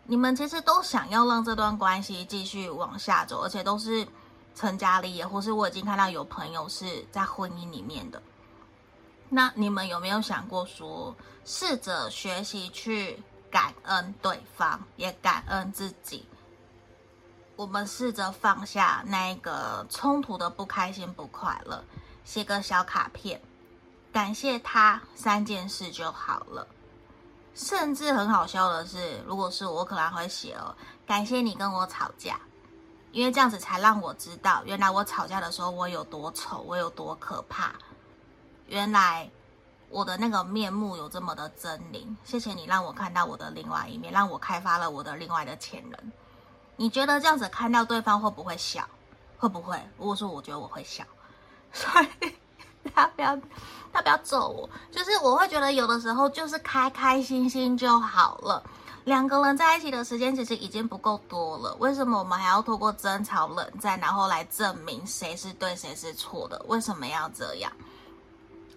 [0.05, 4.07] 你们其实都想要让这段关系继续往下走，而且都是
[4.55, 8.21] 成家立业，或是我已经看到有朋友是在婚姻里面的。
[9.29, 16.25] 那你们有没有想过说，试着学习去感恩对方，也感恩自己？
[17.57, 21.83] 我们试着放下那个冲突的不开心、不快乐，
[22.23, 23.41] 写个小卡片，
[24.13, 26.67] 感谢他三件事就好了。
[27.55, 30.75] 甚至很好笑的是，如果是我，可能会写哦，
[31.07, 32.39] 感谢你跟我吵架，
[33.11, 37.73] 因为这样子才让我知道，原来我吵架的时候我有多丑，我有多可怕。
[38.67, 39.27] 原来
[39.89, 42.05] 我的那个面目有这么的狰狞。
[42.23, 46.11] 谢谢你让我看到我的另外一面，让我开发了我的另外的潜能。
[46.77, 48.87] 你觉得这样子看到对方会不会笑？
[49.37, 49.77] 会不会？
[49.97, 51.03] 如果说我觉得我会笑，
[51.73, 51.89] 所
[52.21, 52.33] 以
[52.95, 53.37] 他不要
[53.91, 58.63] 他不要揍我，就是我会觉得有的时候就是开开心心就好了。
[59.05, 66.61] 两个人在一起的时间其实已经不够多了，为什么我们还要透过争吵、冷战，然后来证明谁是对谁是错的？
[66.67, 67.71] 为什么要这样？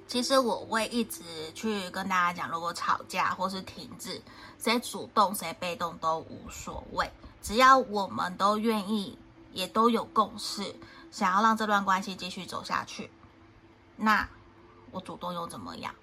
[0.07, 1.23] 其实我会一直
[1.55, 4.21] 去跟大家讲，如果吵架或是停滞，
[4.59, 7.11] 谁主动谁被动都无所谓。
[7.43, 9.19] 只要我们都愿意，
[9.53, 10.75] 也都有共识，
[11.11, 13.11] 想要让这段关系继续走下去，
[13.97, 14.29] 那
[14.91, 15.95] 我主动又怎么样？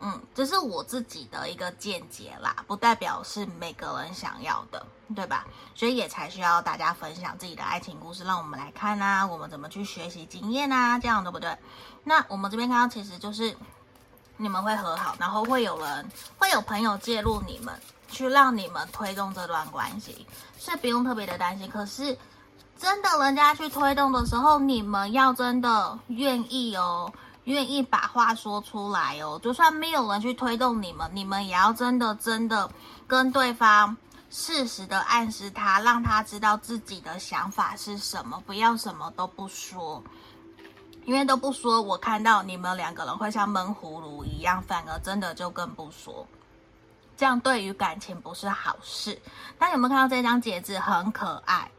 [0.00, 5.44] 嗯，这是我自己的一个见解啦，不代表是每个人想要的，对吧？
[5.74, 11.56] 所以也才需要大家分享自己的爱情故事，让我们来看啊，我们怎么去学习经验啊，这样对不对？
[12.04, 13.56] 那我们这边看到，其实就是
[14.36, 16.08] 你们会和好，然后会有人，
[16.38, 17.80] 会有朋友介入你们。
[18.08, 20.26] 去让你们推动这段关系，
[20.58, 21.68] 所以不用特别的担心。
[21.68, 22.16] 可是，
[22.78, 27.12] 真的人家去推动的时候，你们要真的愿意哦，
[27.44, 29.40] 愿意把话说出来哦。
[29.42, 32.70] 就算没有人去推动你们，你们也要真的真的
[33.06, 33.96] 跟对方
[34.30, 40.02] 适时的暗示他，让他知道自己的想法是什么，不要什么都不说。
[41.04, 46.26] 因为都不说，我看到你们两个人会像闷葫芦一样，反而真的就更不说，
[47.18, 49.20] 这样对于感情不是好事。
[49.58, 51.70] 但有没有看到这张戒指很可爱？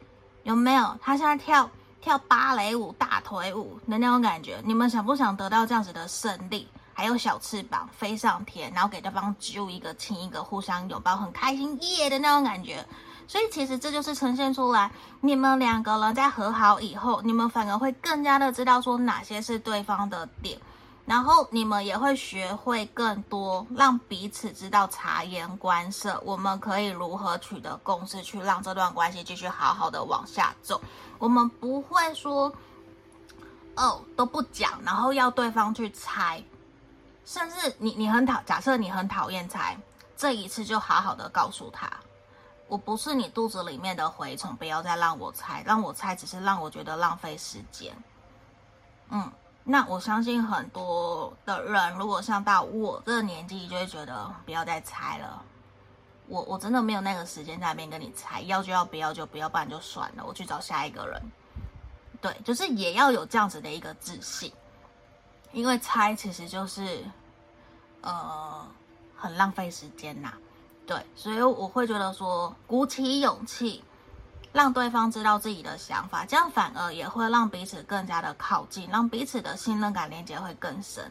[0.43, 0.95] 有没有？
[1.01, 1.69] 他现在跳
[2.01, 6.67] 跳芭蕾舞、大腿舞的那种感觉，你们想不想得到这样子的胜利？
[6.93, 12.85] 还有小翅膀飞上天，然后给对方揪一个、亲一个，互相拥抱，很开心耶的那种感觉。
[13.25, 20.59] 所以其实这就是呈现出来，你们两个人在和好以后，你们反而会更加的知道说哪些是对方的点，
[21.09, 30.79] 然后你们也会学会更多，让彼此知道察言观色，我们可以如何取得共识，去让这段关系继续好好的往下走。
[31.17, 32.53] 我们不会说
[33.75, 36.43] 哦都不讲，然后要对方去猜，
[37.25, 39.75] 甚至你你很讨，假设你很讨厌猜，
[40.15, 41.89] 这一次就好好的告诉他。
[42.67, 47.97] 我不是你肚子里面的蛔虫，不要再让我猜，让我猜只是让我觉得浪费时间。
[49.09, 49.31] 嗯，
[49.71, 55.43] 那我相信很多的人，如果像到我这个年纪，就会觉得不要再猜了。
[56.27, 61.21] 我我真的没有那个时间在那边跟你猜，要就要，不要就不要，不然就算了，我去找下一个人。
[62.19, 64.51] 对，就是也要有这样子的一个自信，
[65.51, 67.05] 因为猜其实就是
[68.01, 68.65] 呃
[69.15, 70.33] 很浪费时间呐。
[70.87, 73.83] 对，所以我会觉得说，鼓起勇气，
[74.51, 81.09] 让对方知道自己的想法，这样反而也会让彼此更加的靠近，让彼此的信任感连接会更深，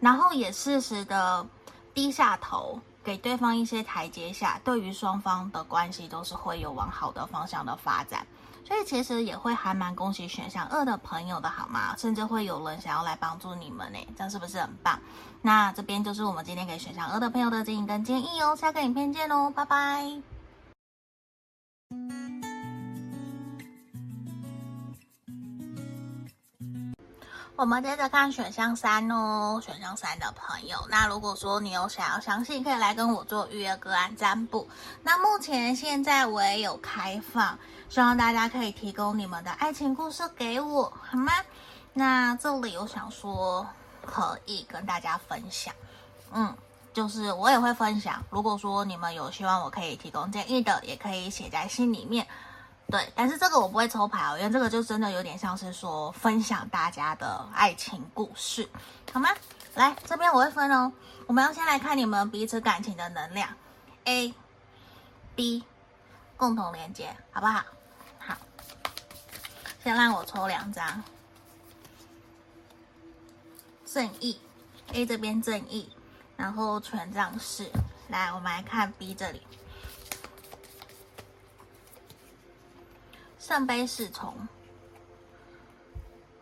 [0.00, 1.46] 然后也适时的
[1.92, 8.26] 低下头，给对方一些台阶下，对于双方的关系都是会有往好的方向的发展。
[8.64, 11.94] 所以其实也会还蛮恭喜选项二的朋友的好吗？
[11.96, 14.98] 甚至会有人想要来帮助你们呢，这样是不是很棒？
[15.40, 18.56] 那这边就是我们今天给选项二的朋友的建议跟建议哦。
[18.56, 20.20] 下个影片见喽，拜拜。
[27.56, 34.68] 我们接着看选项三哦，选项三的朋友，那如果说你有想要相信，可以来跟我做预约个案占卜。
[35.02, 41.32] 那目前现在我也有开放，希望大家可以提供你们的爱情故事给我，好吗？
[41.94, 43.66] 那这里我想说，
[44.04, 45.74] 可以跟大家分享，
[46.32, 46.54] 嗯，
[46.92, 48.22] 就是我也会分享。
[48.28, 52.26] 如果说你们有希望我可以提供建议的，也可以写在信里面。
[52.88, 58.68] 对，但是这个我不会抽牌哦，因为这个就真的有点像是说分享大家的爱情故事，
[59.12, 59.28] 好吗？
[59.74, 60.92] 来，这边我会分哦，
[61.26, 63.48] 我们要先来看你们彼此感情的能量
[64.04, 64.32] ，A、
[65.34, 65.64] B，
[66.36, 67.64] 共同连接，好不好？
[68.18, 68.36] 好，
[69.82, 71.02] 先让我抽两张，
[73.84, 74.40] 正义
[74.92, 75.90] ，A 这边正义，
[76.36, 77.68] 然后权杖四，
[78.08, 79.42] 来，我们来看 B 这里。
[83.46, 84.34] 圣杯侍从，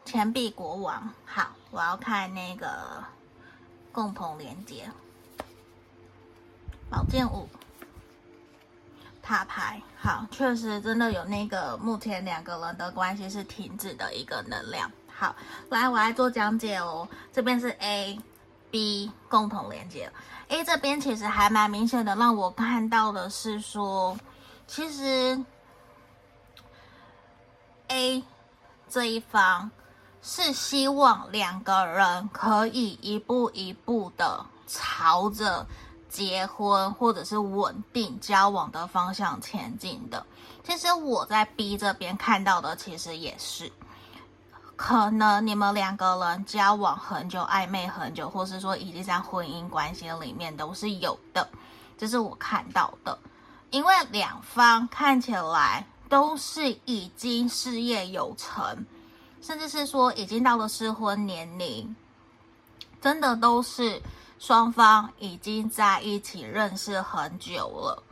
[0.06, 1.06] 钱币国王。
[1.26, 3.04] 好，我要看那个
[3.92, 4.90] 共同连接。
[6.88, 7.46] 宝剑五，
[9.20, 9.82] 塔牌。
[9.98, 14.90] 好，确实真的有那个目前两个人的关系是停止的一个能量。
[15.06, 15.36] 好，
[15.68, 17.06] 来，我来做讲解哦。
[17.30, 18.18] 这边是 A、
[18.70, 20.10] B 共同连接。
[20.48, 24.16] A 这边其实还蛮明显的，让我看到的是说，
[24.66, 25.44] 其实。
[27.94, 28.24] A
[28.88, 29.70] 这一方
[30.20, 35.64] 是希望两个人可以一步一步的朝着
[36.08, 40.26] 结婚或者是稳定交往的方向前进的。
[40.64, 43.70] 其实我在 B 这边看到的，其实也是
[44.74, 51.48] 可能你们两个人交往很久、暧昧很久，或是说已经在婚姻关系里面都是有的，
[51.96, 53.16] 这是我看到的。
[53.70, 55.86] 因为两方看起来。
[56.08, 58.86] 都是已经事业有成，
[59.40, 61.94] 甚至是说已经到了适婚年龄，
[63.00, 64.00] 真的都是
[64.38, 68.02] 双方已经在一起认识很久了。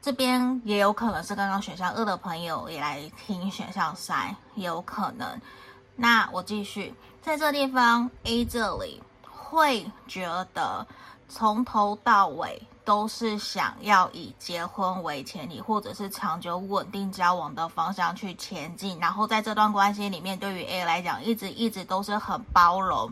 [0.00, 5.40] 这边也有可能是刚刚选项二的朋友也来听选项三，有可能。
[5.96, 6.92] 那我继续
[7.22, 10.86] 在这地方 A 这里会觉得
[11.28, 12.62] 从头到尾。
[12.86, 19.00] 都是想要以结婚为前提，或者是长久稳定交往的方向去前进。
[19.00, 23.10] 然后在这段关系里面，对于 A 来讲，一直一直都是很包容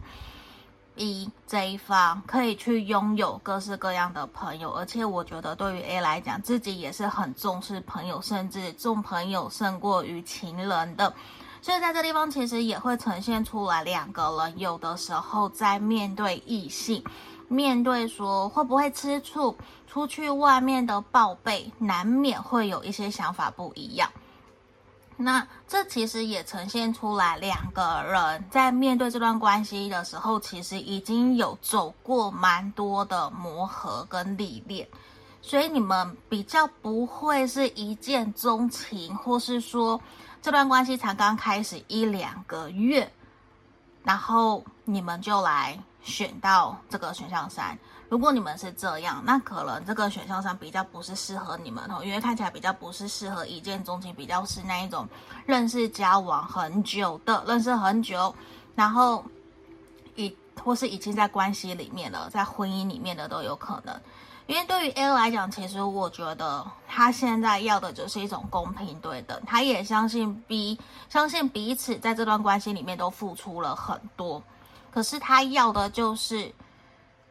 [0.94, 11.14] ，B 这一方可以去拥有各式各样的朋友，而且我觉得对于 A 来讲，自己也是很重视朋友，甚至重朋友胜过于情人的。
[11.62, 17.02] 所以在这地方其实也会呈现出来，两个人有的时候在面对异性，
[17.48, 24.10] 面对说会不会吃醋，出去外面的报备，难免会有一些想法不一样。
[25.16, 34.88] 那这其实也呈现出来，两个人在面对这段关系的时候，其实已经有走过蛮多的磨合跟历练，
[35.40, 40.00] 所以你们比较不会是一见钟情，或是说
[40.40, 43.12] 这段关系才刚开始一两个月，
[44.02, 47.78] 然后你们就来选到这个选项三。
[48.08, 55.08] 如果你们是这样，那可能这个选项上比较不是适合你们哦，因为看起来比较不是适合一见钟情，比较是那一种
[55.46, 58.34] 认识交往很久的，认识很久，
[58.74, 59.24] 然后
[60.14, 63.98] 已或是已经在关系里面了，在婚姻里面的都有可能。
[64.46, 70.78] 因为对于 A 来讲，其实我觉得他现在要的就是一种公平对等，他也相信 B，
[71.08, 74.42] 相信彼此在这段关系里面都付出了很多，
[74.92, 76.52] 可是他要的就是。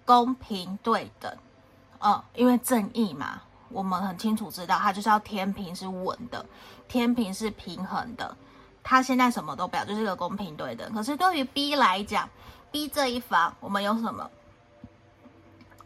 [0.03, 1.37] 公平对等，
[1.99, 3.39] 嗯，因为正义嘛，
[3.69, 6.43] 我们很清楚知道，他就是要天平是稳的，
[6.89, 8.35] 天平是平衡的。
[8.83, 10.91] 他现在什么都不要，就是一个公平对等。
[10.91, 12.27] 可是对于 B 来讲
[12.71, 14.29] ，B 这一方，我们有什么？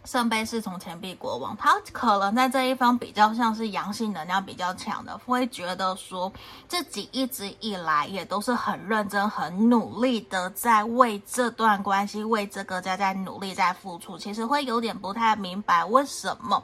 [0.05, 6.31] 圣杯侍从钱币国王，他可能在这一方比较像是阳性能量比较强的，会觉得说
[6.67, 14.15] 自己一直以来也都是很认真、很努力的在为这段关系、为这个家在努力、在付出。
[14.15, 16.61] 其实会有点不太明白，为什么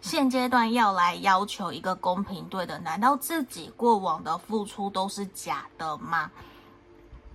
[0.00, 2.76] 现阶段要来要求一个公平对的？
[2.80, 6.28] 难道自己过往的付出都是假的吗？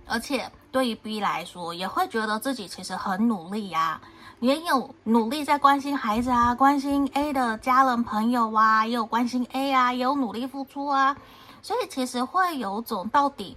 [0.06, 4.00] 而且对于 B 来说，也会觉得自己其实很努力呀、
[4.40, 11.16] 也有努力在关心孩子啊，关心 A 的家人朋友啊，也有关心 A 啊，也有努力付出啊，
[11.62, 13.56] 所以其实会有种到底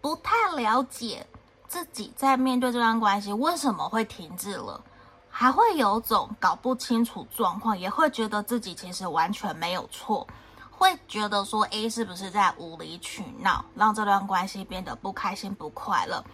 [0.00, 1.26] 不太了解
[1.66, 4.80] 自己在面对这段关系为什么会停滞了，
[5.28, 10.24] 还会有种搞不清楚状况，也会觉得自己其实完全没有错，
[10.70, 16.24] 会觉得说 A 是不是在无理取闹，让这段关系变得不开心不快乐。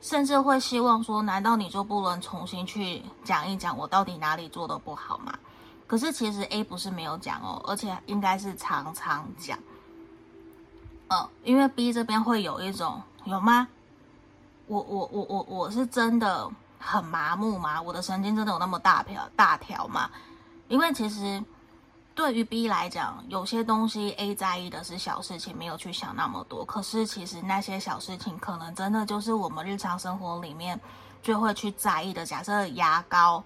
[0.00, 5.32] 甚至会希望说，难道你就不能重新去讲一讲我到底哪里做的不好吗？
[5.86, 9.58] 可是其实 A 不是没有讲哦，而且应该是常常讲。
[11.08, 13.68] 呃，因为 B 这边会有一种有吗？
[14.66, 17.82] 我我我我我是真的很麻木吗？
[17.82, 20.10] 我的神经真的有那么大条大条吗？
[20.68, 21.42] 因为其实。
[22.20, 26.62] 对于 B 来讲，有些东西 A 在意的是小事情，没有去想那么多。
[26.66, 30.78] 可是其实那些小事情，可能真的就是我们日常生活里面
[31.22, 32.26] 最会去在意的。
[32.26, 33.42] 假设牙膏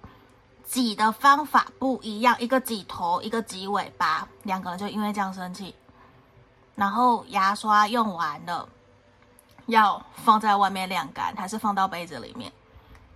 [0.65, 5.73] 挤的方法不一样，一个挤头，一个挤尾巴，两个人就因为这样生气。
[6.75, 8.67] 然后牙刷用完了，
[9.67, 12.51] 要放在外面晾干，还是放到杯子里面？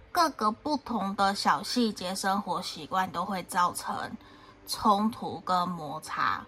[0.09, 4.09] 各个不同的小细节，生活习惯都会造成。
[4.69, 6.45] 冲突跟摩擦，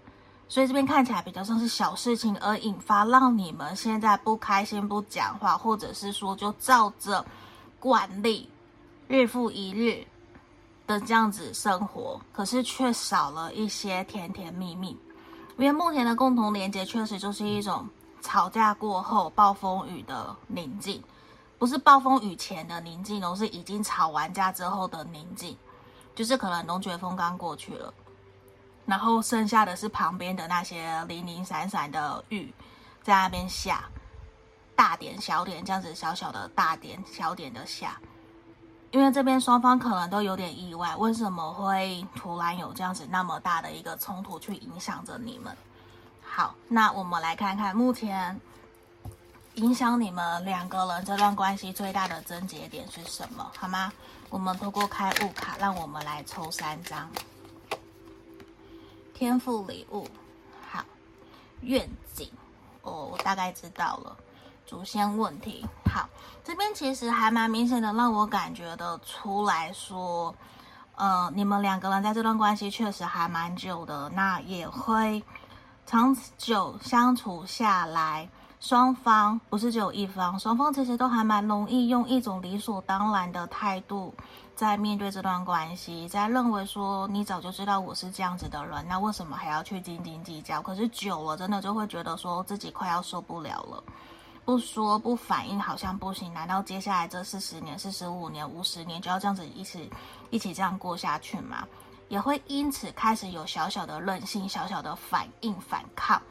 [0.47, 7.25] 所以这边看起来比较像是小事情而引发，让你们现在不开心、不讲话，或者是说就照着
[7.79, 8.47] 惯例
[9.07, 10.05] 日复一日
[10.85, 14.95] 的这样子生活，可是却少了一些甜甜蜜蜜。
[15.57, 17.87] 因为目前的共同连接确实就是一种
[18.21, 21.03] 吵架过后暴风雨的宁静，
[21.57, 25.57] 不是暴风雨前的宁静，而是已经吵完架之后的宁静，
[26.13, 27.93] 就是可能龙卷风刚过去了。
[28.85, 32.53] 然后剩下的是旁边的那些零零散散的雨，
[33.03, 33.85] 在那边下，
[34.75, 37.99] 大点小点这样子，小小的大点小点的下。
[38.91, 45.55] 因为这边双方可能都有点意外，为什么会突然有这样子那么大的一个冲突去影响着你们？
[46.21, 48.37] 好，那我们来看看目前
[49.55, 53.49] 影响你们两个人这段关系最大的症结点是什么？
[53.57, 53.93] 好吗？
[54.29, 57.09] 我们透过开悟卡，让我们来抽三张。
[59.21, 60.07] 天赋礼物，
[60.67, 60.83] 好，
[61.61, 62.27] 愿景，
[62.81, 64.17] 哦，我大概知道了。
[64.65, 65.63] 祖先问题，
[65.93, 66.09] 好，
[66.43, 70.33] 这边其实还蛮明显的，让我感觉的出来说，
[70.95, 75.21] 呃，你们两个人在这段关系确实还蛮久的，那也会
[75.85, 78.27] 长久相处下来，
[78.61, 84.13] 双方不是只有一方，双方其实都还蛮容易用一种理所当然的态度。
[84.55, 90.61] 在面对这段关系，在认为说你早就知道我是这样子的人，那为什么还要去斤斤计较？
[90.61, 93.83] 可是久了，真的就会觉得说自己快要受不了了。
[94.45, 99.91] 不说不反应好像不行，难道接下来这四十年、四十五年、五十年就要这样子一起
[100.29, 101.67] 一起这样过下去吗？
[102.09, 106.21] 也会因此开始有小小的任性、小小的反应、反抗，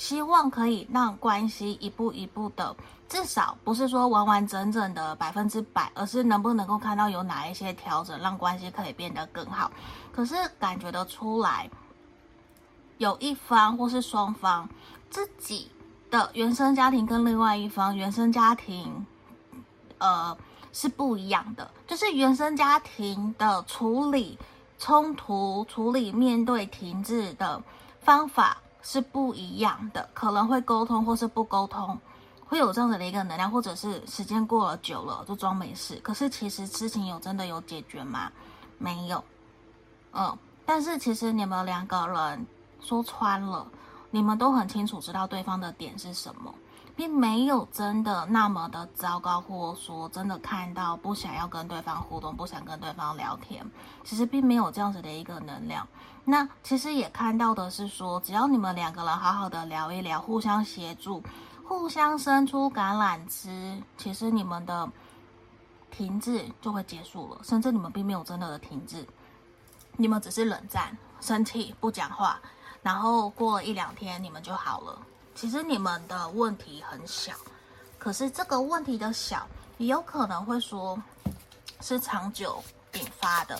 [0.00, 2.74] 希望可以让关系一步一步的，
[3.06, 9.70] 至少不是说完完整整的百分之百，而是能不能够看到有哪一些调整，让关系可以变得更好。
[10.10, 11.68] 可是感觉得出来，
[12.96, 14.66] 有一方或是双方
[15.10, 15.70] 自己
[16.10, 19.04] 的原生家庭跟另外一方原生家庭，
[19.98, 20.34] 呃，
[20.72, 24.38] 是不一样的，就是原生家庭的处理。
[24.78, 27.62] 冲突处理、面对停滞的
[28.00, 31.98] 方法是不一样的，可能会沟通或是不沟通，
[32.46, 35.96] 会有这样子的一个能量，或者是时间过了久了就装没事。
[35.96, 38.30] 可是其实事情有真的有解决吗？
[38.78, 39.22] 没有。
[40.12, 42.46] 嗯，但是其实你们两个人
[42.80, 43.66] 说穿了，
[44.10, 46.54] 你们都很清楚知道对方的点是什么。
[46.96, 53.64] 并没有真的那么的糟糕，或说真的看到不想要跟对方互动，不想跟对方聊天，
[54.04, 55.86] 其实并没有这样子的一个能量。
[56.24, 61.22] 那其实也看到的是说，只要你们两个人好好的聊一聊，互相协助，
[61.66, 64.88] 互相伸出橄榄枝，其实你们的
[65.90, 69.04] 停滞就会结束了，甚至你们并没有真的的停滞，
[69.96, 72.38] 你们只是冷战、生气、不讲话，
[72.82, 74.98] 然后过了一两天，你们就好了。
[75.34, 77.32] 其实你们的问题很小，
[77.98, 79.46] 可是这个问题的小，
[79.78, 81.02] 也有可能会说
[81.80, 82.62] 是长久
[82.94, 83.58] 引发的，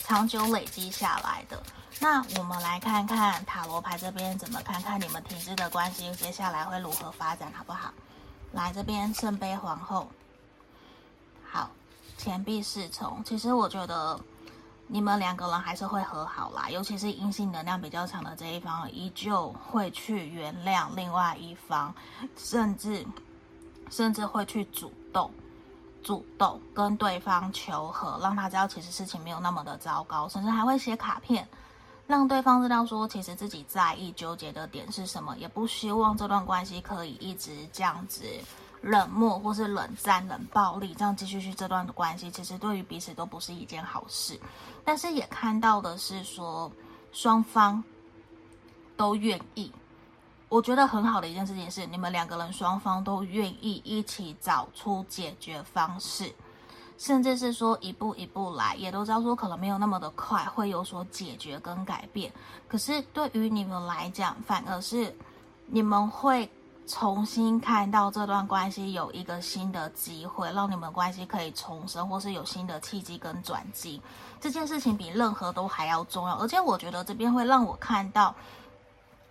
[0.00, 1.60] 长久累积下来的。
[2.00, 7.92] 那我们来看看塔罗牌这边怎么看看你们停滞的关系，接下来会如何发展，好不好？
[8.52, 10.08] 来这边圣杯皇后，
[11.44, 11.70] 好，
[12.16, 13.22] 钱币侍从。
[13.24, 14.18] 其实我觉得。
[14.88, 21.92] 你们两个人还是会和好啦，尤其是阴性能量比较强的这一方，依旧会去原谅另外一方，
[22.36, 23.04] 甚至
[23.90, 25.28] 甚至会去主动
[26.04, 31.48] 主动跟对方求和，让他知道其实事情没有那么的糟糕，甚至还会写卡片，
[32.06, 38.24] 让对方知道说其实自己在意纠结的点是什么，也不希望这段关系可以一直这样子。
[38.82, 44.38] 冷漠或是冷战、冷暴力，这样继续去这段关系，其实对于彼此都不是一件好事。
[44.84, 46.70] 但是也看到的是说，
[47.10, 47.82] 双方
[48.96, 49.72] 都愿意，
[50.48, 56.32] 我觉得很好的一件事情是，你们两个人双方都愿意一起找出解决方式，
[56.98, 62.32] 甚至是说一步一步来，也都知道说可能没有那么的快会有所解决跟改变。
[62.68, 65.14] 可是对于你们来讲，反而是
[65.66, 66.50] 你们会。
[66.88, 74.00] 重新看到这段关系有一个新的机会，让你们关系可以重生，或是有新的契机跟转机。
[74.40, 78.32] 这件事情比任何都还要重要，而且我觉得这边会让我看到，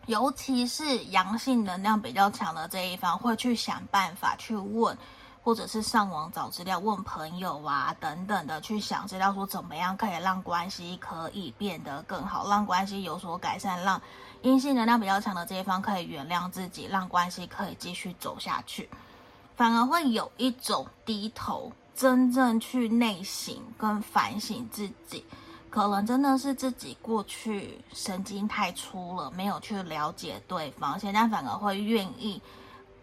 [0.08, 4.98] 尤其是阳性能量比较强的这一方，会去想办法去问，
[5.46, 14.02] 或者是上网找资料，问朋友啊等等的，去想知道说怎么样可以让关系可以变得更好，让关系有所改善，让。
[14.42, 18.88] 阴性能量比较强的这一方可以原谅自己，让关系可以继续走下去，
[19.56, 25.26] 反而会有一种低头，真正去内省跟反省自己，
[25.72, 32.40] 可能真的是自己过去神经太粗了，没有去了解对方，现在反而会愿意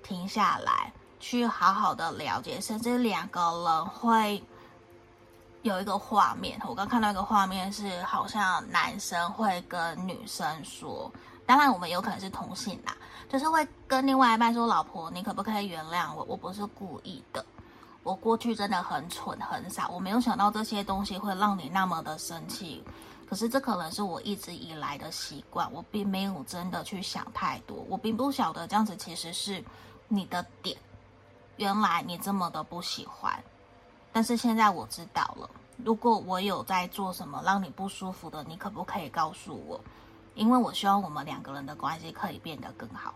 [0.05, 0.93] 停下来，
[1.23, 4.43] 去好好的了解，甚至两个人会
[5.63, 11.11] 有一个画面，我刚看到一个画面是，好像男生会跟女生说。
[11.47, 12.97] 当然，我们有可能是同性啦，
[13.29, 16.25] 就是会跟另外一半说：“老婆，你可不可以原谅我？
[16.25, 17.45] 我不是故意的，
[18.03, 22.83] 我过去真的很蠢很傻，我没有想到这些东西会让你那么的生气。
[23.29, 29.63] 可是这可能是我一直以来的习惯，我并没有真的去想太多，我并不晓得这样子其实是
[30.09, 30.77] 你的点。
[31.63, 33.41] 原来你这么的不喜欢，
[34.13, 35.49] 但是现在我知道了。
[35.85, 39.81] 如果我有在做什么让你不舒服的，你可不可以告诉我？”
[40.35, 43.15] 因为我希望我们两个人的关系可以变得更好，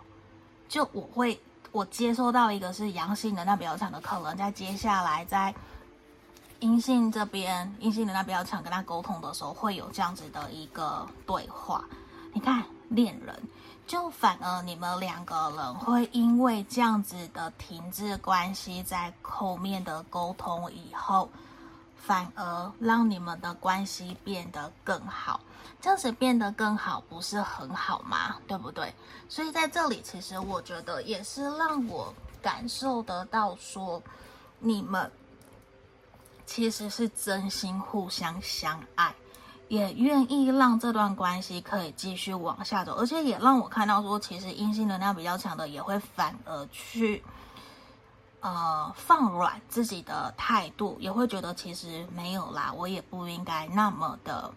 [0.68, 1.40] 就我会
[1.72, 5.55] 我接收到一个是阳性能量比较强的客人，在接下来在
[6.61, 11.84] 阴性这边阴性能量比较强跟他沟通的时候，会有这样子的一个对话。
[12.34, 13.42] 你看恋人，
[13.87, 21.30] 就反而你们两个人会因为这样子的停滞关系，在后面的沟通以后，
[21.97, 25.41] 反而让你们的关系变得更好。
[25.80, 28.37] 这样子变得更好，不是很好吗？
[28.49, 28.93] 对不对？
[29.28, 32.12] 所以在这里，其实我觉得也是让我
[32.43, 34.03] 感受得到，说
[34.59, 35.09] 你们
[36.45, 39.14] 其实是真心互相相爱，
[39.69, 47.23] 也愿意让这段关系可以继续往下走，而且也让我看到说，其实阴性能量比较强的也会反而去
[48.41, 54.53] 呃放软自己的态度，也会觉得其实没有啦，我也不应该那么的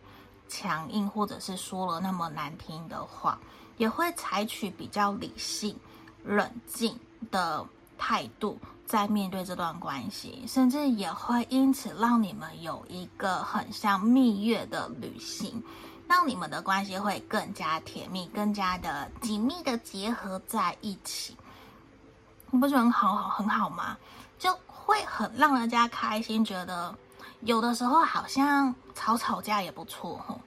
[0.47, 3.39] 强硬，或者是说了那么难听的话，
[3.77, 5.75] 也会采取比较理性、
[6.23, 6.99] 冷静
[7.31, 7.65] 的
[7.97, 15.63] 态度在面对这段关系，甚至也会因此让你们有一个很像蜜月的旅行。
[16.07, 21.37] 让你们的关系会更加甜蜜，更加的紧密的结合在一起，
[22.49, 23.95] 你不觉得很好好很好吗？
[24.39, 26.95] 就会很让人家开心，觉得
[27.41, 30.41] 有的时候好像吵吵架也不错吼，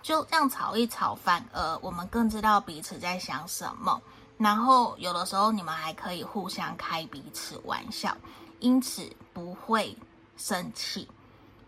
[0.00, 4.00] 就这样吵一吵，反而我们更知道彼此在想什么。
[4.40, 8.16] 然后有的时候你们还可以互相开彼此玩笑，
[8.58, 9.96] 因此不会
[10.36, 11.06] 生气，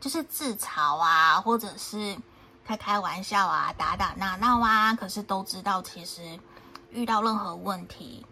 [0.00, 2.18] 就是自嘲啊，或者是。
[2.64, 6.38] 开开玩笑啊，打打闹闹啊，可是都知道，其实
[6.92, 8.24] 遇到任何问题，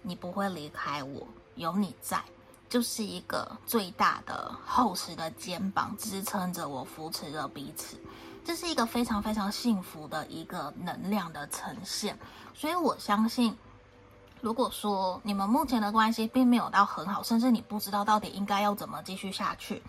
[0.00, 2.24] 你不会离开我，有你在，
[2.66, 7.98] 就是一个最大的厚实的肩膀支撑着我，扶持着彼此，
[8.42, 12.18] 这是一个非常非常幸福的一个能量的呈现。
[12.54, 13.54] 所以我相信，
[14.44, 19.82] 如果说你们目前的关系并没有到很好，甚至你不知道到底应该要怎么继续下去，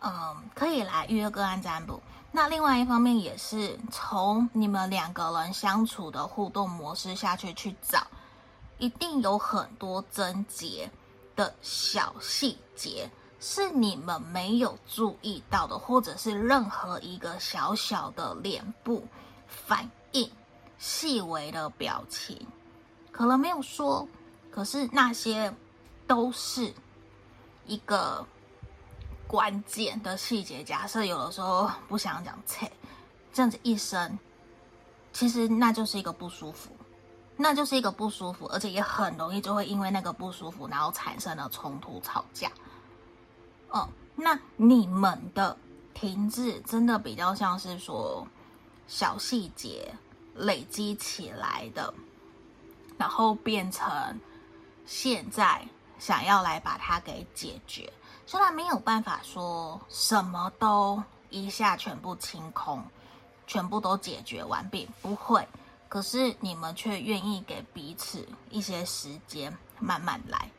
[0.00, 2.02] 嗯，可以来预约个案占卜。
[2.32, 8.04] 那另外一方面也是从你们两个人相处的互动模式下去去找，
[8.78, 10.90] 一定有很多症结
[11.36, 19.06] 的小细节是你们没有注意到的，或者是任何一个小小的脸部
[19.46, 20.28] 反应、
[20.78, 22.44] 细微的表情，
[23.14, 24.06] 可能没有说，
[24.50, 25.54] 可是那些
[26.06, 26.74] 都是
[27.66, 28.26] 一个。
[29.26, 32.70] 关键的细节，假设有的时候不想讲切，
[33.32, 34.16] 这样子一生，
[35.12, 36.70] 其实那就是一个不舒服，
[37.34, 42.52] 那就是一个不舒服，而且也很容易就会因为那个不舒服，然后产生了冲突吵架。
[43.70, 45.56] 哦，那你们的
[45.94, 48.24] 停滞真的比较像是说
[48.86, 49.92] 小细节
[50.34, 51.92] 累积起来的，
[52.98, 54.20] 然后变成
[54.86, 55.66] 现在
[55.98, 57.92] 想要来把它给解决。
[58.26, 62.82] 虽然没有办法说什么都一下全部清空，
[63.46, 65.46] 全部都解决完毕，不会。
[65.88, 70.50] 可是你们却愿意给彼此一些时间，慢慢来。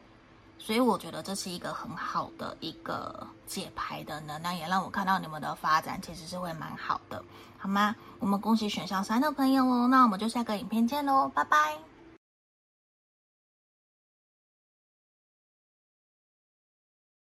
[0.58, 7.24] 所以我觉得这是一个很好的一个解牌的能量，也让我看到你们的发展其实是会蛮好的，
[7.58, 7.96] 好吗？
[8.20, 11.78] 我们恭喜选项三的朋友哦，那我们就下个影片见喽，拜拜。